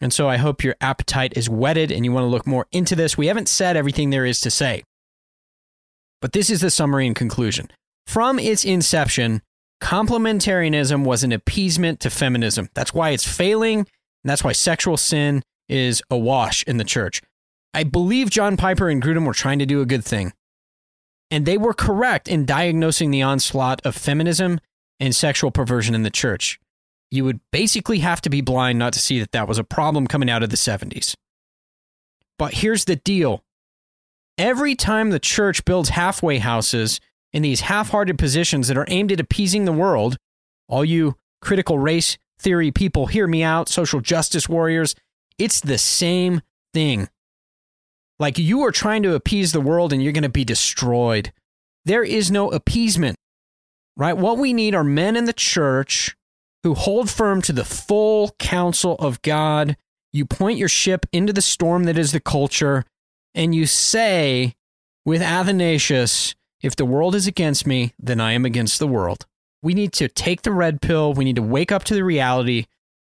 and 0.00 0.12
so 0.12 0.28
I 0.28 0.36
hope 0.36 0.62
your 0.62 0.76
appetite 0.80 1.32
is 1.36 1.50
whetted 1.50 1.90
and 1.90 2.04
you 2.04 2.12
want 2.12 2.24
to 2.24 2.28
look 2.28 2.46
more 2.46 2.66
into 2.70 2.94
this. 2.94 3.18
We 3.18 3.26
haven't 3.26 3.48
said 3.48 3.76
everything 3.76 4.10
there 4.10 4.24
is 4.24 4.40
to 4.42 4.50
say, 4.50 4.84
but 6.20 6.32
this 6.32 6.50
is 6.50 6.60
the 6.60 6.70
summary 6.70 7.08
and 7.08 7.16
conclusion. 7.16 7.68
From 8.06 8.38
its 8.38 8.64
inception, 8.64 9.42
Complementarianism 9.80 11.04
was 11.04 11.24
an 11.24 11.32
appeasement 11.32 12.00
to 12.00 12.10
feminism. 12.10 12.68
That's 12.74 12.92
why 12.92 13.10
it's 13.10 13.26
failing, 13.26 13.86
and 14.22 14.30
that's 14.30 14.44
why 14.44 14.52
sexual 14.52 14.96
sin 14.96 15.42
is 15.68 16.02
awash 16.10 16.62
in 16.64 16.76
the 16.76 16.84
church. 16.84 17.22
I 17.72 17.84
believe 17.84 18.30
John 18.30 18.56
Piper 18.56 18.88
and 18.88 19.02
Grudem 19.02 19.26
were 19.26 19.32
trying 19.32 19.60
to 19.60 19.66
do 19.66 19.80
a 19.80 19.86
good 19.86 20.04
thing. 20.04 20.32
And 21.30 21.46
they 21.46 21.56
were 21.56 21.72
correct 21.72 22.26
in 22.26 22.44
diagnosing 22.44 23.10
the 23.10 23.22
onslaught 23.22 23.80
of 23.84 23.94
feminism 23.94 24.60
and 24.98 25.14
sexual 25.14 25.52
perversion 25.52 25.94
in 25.94 26.02
the 26.02 26.10
church. 26.10 26.58
You 27.10 27.24
would 27.24 27.40
basically 27.52 28.00
have 28.00 28.20
to 28.22 28.30
be 28.30 28.40
blind 28.40 28.78
not 28.78 28.92
to 28.94 28.98
see 28.98 29.20
that 29.20 29.32
that 29.32 29.48
was 29.48 29.58
a 29.58 29.64
problem 29.64 30.06
coming 30.06 30.28
out 30.28 30.42
of 30.42 30.50
the 30.50 30.56
70s. 30.56 31.14
But 32.38 32.54
here's 32.54 32.84
the 32.84 32.96
deal 32.96 33.44
every 34.38 34.74
time 34.74 35.10
the 35.10 35.18
church 35.18 35.64
builds 35.64 35.90
halfway 35.90 36.38
houses 36.38 37.00
in 37.32 37.42
these 37.42 37.60
half 37.60 37.90
hearted 37.90 38.18
positions 38.18 38.68
that 38.68 38.76
are 38.76 38.86
aimed 38.88 39.12
at 39.12 39.20
appeasing 39.20 39.64
the 39.64 39.72
world. 39.72 40.16
All 40.68 40.84
you 40.84 41.16
critical 41.40 41.78
race 41.78 42.16
theory 42.40 42.70
people, 42.70 43.06
hear 43.06 43.26
me 43.26 43.42
out, 43.42 43.68
social 43.68 44.00
justice 44.00 44.48
warriors. 44.48 44.94
It's 45.38 45.60
the 45.60 45.78
same 45.78 46.42
thing. 46.74 47.08
Like 48.18 48.38
you 48.38 48.62
are 48.62 48.72
trying 48.72 49.02
to 49.04 49.14
appease 49.14 49.52
the 49.52 49.60
world 49.60 49.92
and 49.92 50.02
you're 50.02 50.12
going 50.12 50.22
to 50.22 50.28
be 50.28 50.44
destroyed. 50.44 51.32
There 51.84 52.04
is 52.04 52.30
no 52.30 52.50
appeasement, 52.50 53.16
right? 53.96 54.16
What 54.16 54.38
we 54.38 54.52
need 54.52 54.74
are 54.74 54.84
men 54.84 55.16
in 55.16 55.24
the 55.24 55.32
church 55.32 56.16
who 56.62 56.74
hold 56.74 57.08
firm 57.08 57.40
to 57.42 57.52
the 57.52 57.64
full 57.64 58.34
counsel 58.38 58.96
of 58.96 59.22
God. 59.22 59.76
You 60.12 60.26
point 60.26 60.58
your 60.58 60.68
ship 60.68 61.06
into 61.12 61.32
the 61.32 61.40
storm 61.40 61.84
that 61.84 61.96
is 61.96 62.12
the 62.12 62.20
culture 62.20 62.84
and 63.34 63.54
you 63.54 63.64
say, 63.66 64.54
with 65.04 65.22
Athanasius 65.22 66.34
if 66.62 66.76
the 66.76 66.84
world 66.84 67.14
is 67.14 67.26
against 67.26 67.66
me, 67.66 67.94
then 67.98 68.20
I 68.20 68.32
am 68.32 68.44
against 68.44 68.78
the 68.78 68.86
world. 68.86 69.26
We 69.62 69.74
need 69.74 69.92
to 69.94 70.08
take 70.08 70.42
the 70.42 70.52
red 70.52 70.80
pill. 70.80 71.12
We 71.12 71.24
need 71.24 71.36
to 71.36 71.42
wake 71.42 71.70
up 71.70 71.84
to 71.84 71.94
the 71.94 72.04
reality 72.04 72.66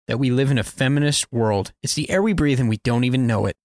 that 0.07 0.19
we 0.19 0.29
live 0.29 0.51
in 0.51 0.57
a 0.57 0.63
feminist 0.63 1.31
world. 1.31 1.73
It's 1.81 1.95
the 1.95 2.09
air 2.09 2.21
we 2.21 2.33
breathe 2.33 2.59
and 2.59 2.69
we 2.69 2.77
don't 2.77 3.03
even 3.03 3.25
know 3.25 3.45
it. 3.45 3.57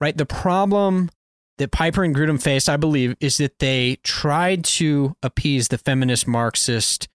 Right? 0.00 0.16
The 0.16 0.26
problem 0.26 1.10
that 1.58 1.70
Piper 1.70 2.02
and 2.02 2.14
Grudem 2.14 2.42
faced, 2.42 2.68
I 2.68 2.76
believe, 2.76 3.16
is 3.20 3.38
that 3.38 3.60
they 3.60 3.98
tried 4.02 4.64
to 4.64 5.16
appease 5.22 5.68
the 5.68 5.78
feminist 5.78 6.26
Marxist 6.26 7.08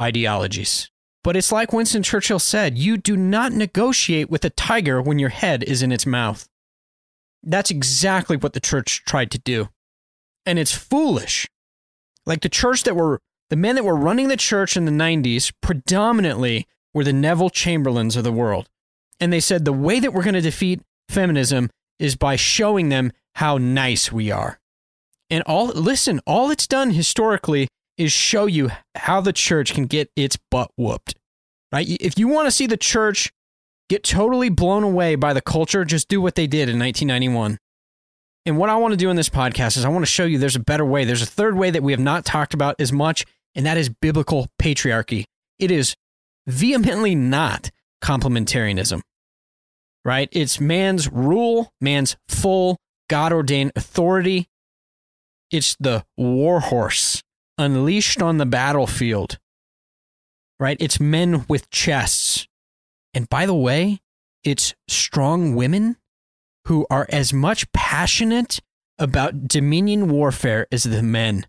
ideologies. 0.00 0.90
But 1.22 1.36
it's 1.36 1.52
like 1.52 1.72
Winston 1.72 2.02
Churchill 2.02 2.38
said 2.38 2.76
you 2.76 2.96
do 2.96 3.16
not 3.16 3.52
negotiate 3.52 4.28
with 4.28 4.44
a 4.44 4.50
tiger 4.50 5.00
when 5.00 5.18
your 5.18 5.30
head 5.30 5.62
is 5.62 5.82
in 5.82 5.92
its 5.92 6.04
mouth. 6.04 6.48
That's 7.42 7.70
exactly 7.70 8.36
what 8.36 8.52
the 8.52 8.60
church 8.60 9.04
tried 9.06 9.30
to 9.30 9.38
do. 9.38 9.68
And 10.44 10.58
it's 10.58 10.72
foolish. 10.72 11.48
Like 12.26 12.42
the 12.42 12.48
church 12.48 12.82
that 12.84 12.96
were, 12.96 13.20
the 13.50 13.56
men 13.56 13.74
that 13.74 13.84
were 13.84 13.96
running 13.96 14.28
the 14.28 14.36
church 14.36 14.76
in 14.76 14.84
the 14.84 14.92
90s 14.92 15.52
predominantly 15.60 16.66
were 16.92 17.04
the 17.04 17.12
Neville 17.12 17.50
Chamberlains 17.50 18.16
of 18.16 18.24
the 18.24 18.32
world. 18.32 18.68
And 19.20 19.32
they 19.32 19.40
said 19.40 19.64
the 19.64 19.72
way 19.72 20.00
that 20.00 20.12
we're 20.12 20.22
going 20.22 20.34
to 20.34 20.40
defeat 20.40 20.80
feminism 21.08 21.70
is 21.98 22.16
by 22.16 22.36
showing 22.36 22.88
them 22.88 23.12
how 23.36 23.58
nice 23.58 24.10
we 24.10 24.30
are. 24.30 24.58
And 25.30 25.42
all, 25.44 25.66
listen, 25.66 26.20
all 26.26 26.50
it's 26.50 26.66
done 26.66 26.90
historically 26.90 27.68
is 27.96 28.12
show 28.12 28.46
you 28.46 28.70
how 28.94 29.20
the 29.20 29.32
church 29.32 29.74
can 29.74 29.86
get 29.86 30.10
its 30.16 30.36
butt 30.50 30.70
whooped. 30.76 31.14
Right? 31.72 31.86
If 31.88 32.18
you 32.18 32.28
want 32.28 32.46
to 32.46 32.52
see 32.52 32.66
the 32.66 32.76
church 32.76 33.32
get 33.88 34.04
totally 34.04 34.48
blown 34.48 34.82
away 34.82 35.14
by 35.16 35.32
the 35.32 35.40
culture, 35.40 35.84
just 35.84 36.08
do 36.08 36.20
what 36.20 36.34
they 36.34 36.46
did 36.46 36.68
in 36.68 36.78
1991. 36.78 37.58
And 38.46 38.58
what 38.58 38.68
I 38.68 38.76
want 38.76 38.92
to 38.92 38.96
do 38.96 39.08
in 39.08 39.16
this 39.16 39.30
podcast 39.30 39.76
is 39.76 39.84
I 39.84 39.88
want 39.88 40.02
to 40.02 40.10
show 40.10 40.24
you 40.24 40.38
there's 40.38 40.56
a 40.56 40.60
better 40.60 40.84
way. 40.84 41.04
There's 41.04 41.22
a 41.22 41.26
third 41.26 41.56
way 41.56 41.70
that 41.70 41.82
we 41.82 41.92
have 41.92 42.00
not 42.00 42.24
talked 42.24 42.52
about 42.52 42.76
as 42.78 42.92
much, 42.92 43.24
and 43.54 43.64
that 43.64 43.78
is 43.78 43.88
biblical 43.88 44.48
patriarchy. 44.60 45.24
It 45.58 45.70
is 45.70 45.94
vehemently 46.46 47.14
not 47.14 47.70
complementarianism, 48.02 49.00
right? 50.04 50.28
It's 50.32 50.60
man's 50.60 51.10
rule, 51.10 51.72
man's 51.80 52.16
full 52.28 52.76
God 53.08 53.32
ordained 53.32 53.72
authority. 53.76 54.48
It's 55.50 55.76
the 55.80 56.04
war 56.16 56.60
horse 56.60 57.22
unleashed 57.56 58.20
on 58.20 58.36
the 58.38 58.46
battlefield, 58.46 59.38
right? 60.60 60.76
It's 60.80 61.00
men 61.00 61.46
with 61.48 61.70
chests. 61.70 62.46
And 63.14 63.28
by 63.28 63.46
the 63.46 63.54
way, 63.54 64.00
it's 64.42 64.74
strong 64.88 65.54
women 65.54 65.96
who 66.66 66.86
are 66.90 67.06
as 67.10 67.32
much 67.32 67.70
passionate 67.72 68.60
about 68.98 69.48
dominion 69.48 70.08
warfare 70.08 70.66
as 70.70 70.84
the 70.84 71.02
men, 71.02 71.46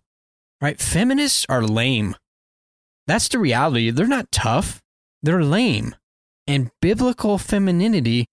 right? 0.60 0.80
Feminists 0.80 1.46
are 1.48 1.62
lame. 1.62 2.16
That's 3.06 3.28
the 3.28 3.38
reality. 3.38 3.90
They're 3.90 4.06
not 4.06 4.32
tough, 4.32 4.82
they're 5.22 5.42
lame. 5.42 5.94
And 6.46 6.70
biblical 6.80 7.38
femininity 7.38 8.26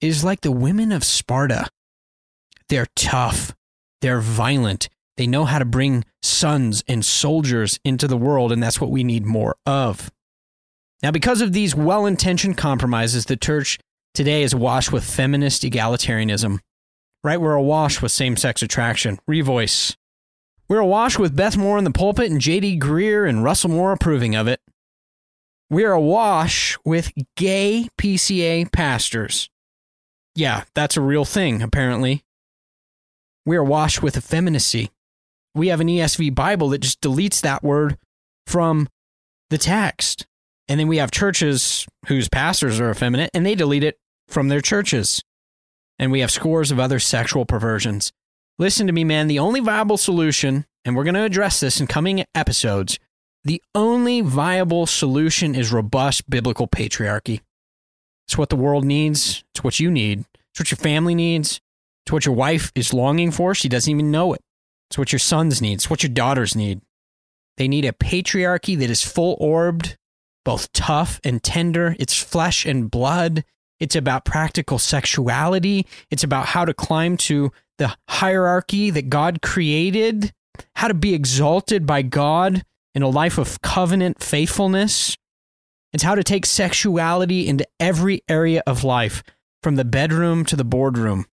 is 0.00 0.24
like 0.24 0.40
the 0.40 0.52
women 0.52 0.92
of 0.92 1.04
Sparta. 1.04 1.68
They're 2.68 2.86
tough, 2.94 3.54
they're 4.00 4.20
violent, 4.20 4.88
they 5.16 5.26
know 5.26 5.44
how 5.44 5.58
to 5.58 5.64
bring 5.64 6.04
sons 6.22 6.84
and 6.86 7.04
soldiers 7.04 7.80
into 7.84 8.06
the 8.06 8.16
world, 8.16 8.52
and 8.52 8.62
that's 8.62 8.80
what 8.80 8.90
we 8.90 9.02
need 9.02 9.26
more 9.26 9.56
of. 9.66 10.10
Now, 11.02 11.10
because 11.10 11.40
of 11.40 11.52
these 11.52 11.74
well 11.74 12.06
intentioned 12.06 12.56
compromises, 12.56 13.24
the 13.26 13.36
church 13.36 13.78
today 14.14 14.42
is 14.42 14.52
awash 14.52 14.90
with 14.90 15.04
feminist 15.04 15.62
egalitarianism. 15.62 16.60
Right? 17.24 17.40
We're 17.40 17.54
awash 17.54 18.00
with 18.00 18.12
same 18.12 18.36
sex 18.36 18.62
attraction, 18.62 19.18
revoice. 19.28 19.96
We're 20.68 20.78
awash 20.78 21.18
with 21.18 21.34
Beth 21.34 21.56
Moore 21.56 21.78
in 21.78 21.84
the 21.84 21.90
pulpit 21.90 22.30
and 22.30 22.40
J.D. 22.40 22.78
Greear 22.78 23.28
and 23.28 23.42
Russell 23.42 23.70
Moore 23.70 23.92
approving 23.92 24.36
of 24.36 24.46
it. 24.46 24.60
We're 25.70 25.92
awash 25.92 26.78
with 26.84 27.10
gay 27.36 27.88
PCA 27.98 28.70
pastors. 28.70 29.50
Yeah, 30.34 30.64
that's 30.74 30.96
a 30.96 31.00
real 31.00 31.24
thing, 31.24 31.62
apparently. 31.62 32.22
We're 33.44 33.62
awash 33.62 34.00
with 34.00 34.16
effeminacy. 34.16 34.90
We 35.54 35.68
have 35.68 35.80
an 35.80 35.88
ESV 35.88 36.34
Bible 36.34 36.68
that 36.68 36.78
just 36.78 37.00
deletes 37.00 37.40
that 37.40 37.64
word 37.64 37.98
from 38.46 38.88
the 39.50 39.58
text. 39.58 40.27
And 40.68 40.78
then 40.78 40.88
we 40.88 40.98
have 40.98 41.10
churches 41.10 41.86
whose 42.06 42.28
pastors 42.28 42.78
are 42.80 42.90
effeminate 42.90 43.30
and 43.32 43.44
they 43.44 43.54
delete 43.54 43.84
it 43.84 43.98
from 44.28 44.48
their 44.48 44.60
churches. 44.60 45.22
And 45.98 46.12
we 46.12 46.20
have 46.20 46.30
scores 46.30 46.70
of 46.70 46.78
other 46.78 46.98
sexual 46.98 47.44
perversions. 47.44 48.12
Listen 48.58 48.86
to 48.86 48.92
me, 48.92 49.04
man. 49.04 49.28
The 49.28 49.38
only 49.38 49.60
viable 49.60 49.96
solution, 49.96 50.66
and 50.84 50.94
we're 50.94 51.04
going 51.04 51.14
to 51.14 51.22
address 51.22 51.60
this 51.60 51.80
in 51.80 51.86
coming 51.86 52.24
episodes, 52.34 52.98
the 53.44 53.62
only 53.74 54.20
viable 54.20 54.86
solution 54.86 55.54
is 55.54 55.72
robust 55.72 56.28
biblical 56.28 56.68
patriarchy. 56.68 57.40
It's 58.26 58.36
what 58.36 58.50
the 58.50 58.56
world 58.56 58.84
needs. 58.84 59.44
It's 59.54 59.64
what 59.64 59.80
you 59.80 59.90
need. 59.90 60.24
It's 60.50 60.60
what 60.60 60.70
your 60.70 60.76
family 60.76 61.14
needs. 61.14 61.60
It's 62.04 62.12
what 62.12 62.26
your 62.26 62.34
wife 62.34 62.72
is 62.74 62.92
longing 62.92 63.30
for. 63.30 63.54
She 63.54 63.68
doesn't 63.68 63.90
even 63.90 64.10
know 64.10 64.34
it. 64.34 64.40
It's 64.90 64.98
what 64.98 65.12
your 65.12 65.18
sons 65.18 65.62
need. 65.62 65.74
It's 65.74 65.90
what 65.90 66.02
your 66.02 66.12
daughters 66.12 66.56
need. 66.56 66.80
They 67.58 67.68
need 67.68 67.84
a 67.84 67.92
patriarchy 67.92 68.78
that 68.78 68.90
is 68.90 69.02
full 69.02 69.36
orbed, 69.40 69.97
both 70.48 70.72
tough 70.72 71.20
and 71.24 71.42
tender. 71.42 71.94
It's 71.98 72.22
flesh 72.22 72.64
and 72.64 72.90
blood. 72.90 73.44
It's 73.80 73.94
about 73.94 74.24
practical 74.24 74.78
sexuality. 74.78 75.86
It's 76.10 76.24
about 76.24 76.46
how 76.46 76.64
to 76.64 76.72
climb 76.72 77.18
to 77.18 77.52
the 77.76 77.94
hierarchy 78.08 78.88
that 78.88 79.10
God 79.10 79.42
created, 79.42 80.32
how 80.76 80.88
to 80.88 80.94
be 80.94 81.12
exalted 81.12 81.84
by 81.84 82.00
God 82.00 82.64
in 82.94 83.02
a 83.02 83.10
life 83.10 83.36
of 83.36 83.60
covenant 83.60 84.22
faithfulness. 84.22 85.18
It's 85.92 86.02
how 86.02 86.14
to 86.14 86.24
take 86.24 86.46
sexuality 86.46 87.46
into 87.46 87.68
every 87.78 88.22
area 88.26 88.62
of 88.66 88.84
life, 88.84 89.22
from 89.62 89.76
the 89.76 89.84
bedroom 89.84 90.46
to 90.46 90.56
the 90.56 90.64
boardroom. 90.64 91.26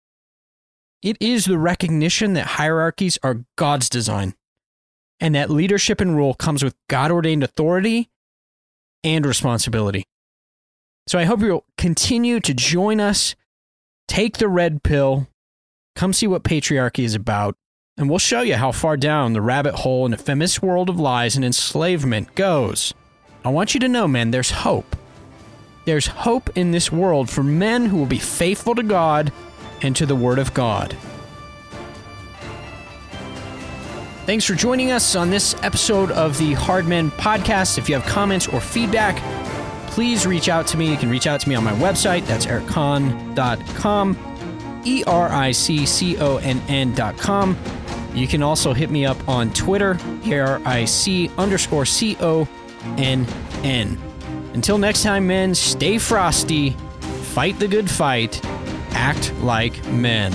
It 1.02 1.16
is 1.22 1.46
the 1.46 1.58
recognition 1.58 2.34
that 2.34 2.48
hierarchies 2.48 3.18
are 3.24 3.46
God's 3.56 3.88
design 3.88 4.36
and 5.22 5.34
that 5.36 5.50
leadership 5.50 6.02
and 6.02 6.18
rule 6.18 6.34
comes 6.34 6.66
with 6.66 6.76
God 6.90 7.12
ordained 7.12 7.46
authority 7.46 8.10
and 9.04 9.26
responsibility. 9.26 10.06
So 11.08 11.20
I 11.20 11.26
hope 11.26 11.42
you'll 11.42 11.66
continue 11.78 12.40
to 12.40 12.54
join 12.54 13.00
us, 13.00 13.36
take 14.08 14.38
the 14.38 14.48
red 14.50 14.84
pill, 14.84 15.28
come 15.96 16.14
see 16.14 16.28
what 16.28 16.44
patriarchy 16.44 17.04
is 17.04 17.14
about, 17.16 17.56
and 17.98 18.10
we'll 18.10 18.20
show 18.20 18.42
you 18.42 18.56
how 18.56 18.72
far 18.72 18.98
down 18.98 19.34
the 19.34 19.42
rabbit 19.42 19.76
hole 19.76 20.06
in 20.06 20.12
the 20.12 20.18
feminist 20.18 20.62
world 20.62 20.90
of 20.90 21.00
lies 21.00 21.36
and 21.36 21.46
enslavement 21.46 22.36
goes. 22.36 22.94
I 23.44 23.50
want 23.50 23.74
you 23.74 23.80
to 23.82 23.88
know, 23.88 24.08
man, 24.08 24.32
there's 24.32 24.52
hope. 24.52 24.96
There's 25.86 26.08
hope 26.08 26.58
in 26.58 26.72
this 26.72 26.92
world 26.92 27.30
for 27.30 27.44
men 27.44 27.86
who 27.86 27.98
will 27.98 28.08
be 28.08 28.18
faithful 28.18 28.74
to 28.74 28.84
God 28.84 29.32
and 29.84 29.96
to 29.96 30.08
the 30.08 30.16
Word 30.16 30.40
of 30.40 30.54
God. 30.54 30.98
Thanks 34.26 34.44
for 34.44 34.56
joining 34.56 34.90
us 34.90 35.16
on 35.16 35.30
this 35.30 35.54
episode 35.62 36.10
of 36.10 36.36
the 36.40 36.54
Hard 36.54 36.88
Men 36.88 37.12
Podcast. 37.12 37.78
If 37.78 37.88
you 37.88 37.94
have 37.94 38.04
comments 38.06 38.48
or 38.48 38.60
feedback, 38.60 39.22
please 39.92 40.26
reach 40.26 40.50
out 40.50 40.66
to 40.68 40.78
me. 40.78 40.90
You 40.90 40.98
can 40.98 41.12
reach 41.12 41.28
out 41.28 41.42
to 41.42 41.50
me 41.50 41.54
on 41.54 41.64
my 41.64 41.74
website. 41.74 42.26
That's 42.26 42.48
ericconn.com, 42.48 44.18
E 44.84 45.04
R 45.06 45.30
I 45.30 45.52
C 45.52 45.86
C 45.86 46.18
O 46.18 46.38
N 46.38 46.60
N.com. 46.68 47.56
You 48.16 48.28
can 48.28 48.42
also 48.42 48.74
hit 48.74 48.90
me 48.90 49.06
up 49.06 49.30
on 49.30 49.54
Twitter, 49.54 50.00
E 50.26 50.34
R 50.34 50.60
I 50.66 50.86
C 50.86 51.30
underscore 51.38 51.86
C 51.86 52.18
O 52.20 52.48
N 52.98 53.28
N. 53.64 53.96
Until 54.56 54.80
next 54.80 55.04
time, 55.04 55.28
men, 55.28 55.54
stay 55.54 56.00
frosty, 56.00 56.72
fight 57.36 57.60
the 57.60 57.68
good 57.68 57.92
fight, 57.92 58.44
act 58.92 59.36
like 59.42 59.86
men. 59.90 60.34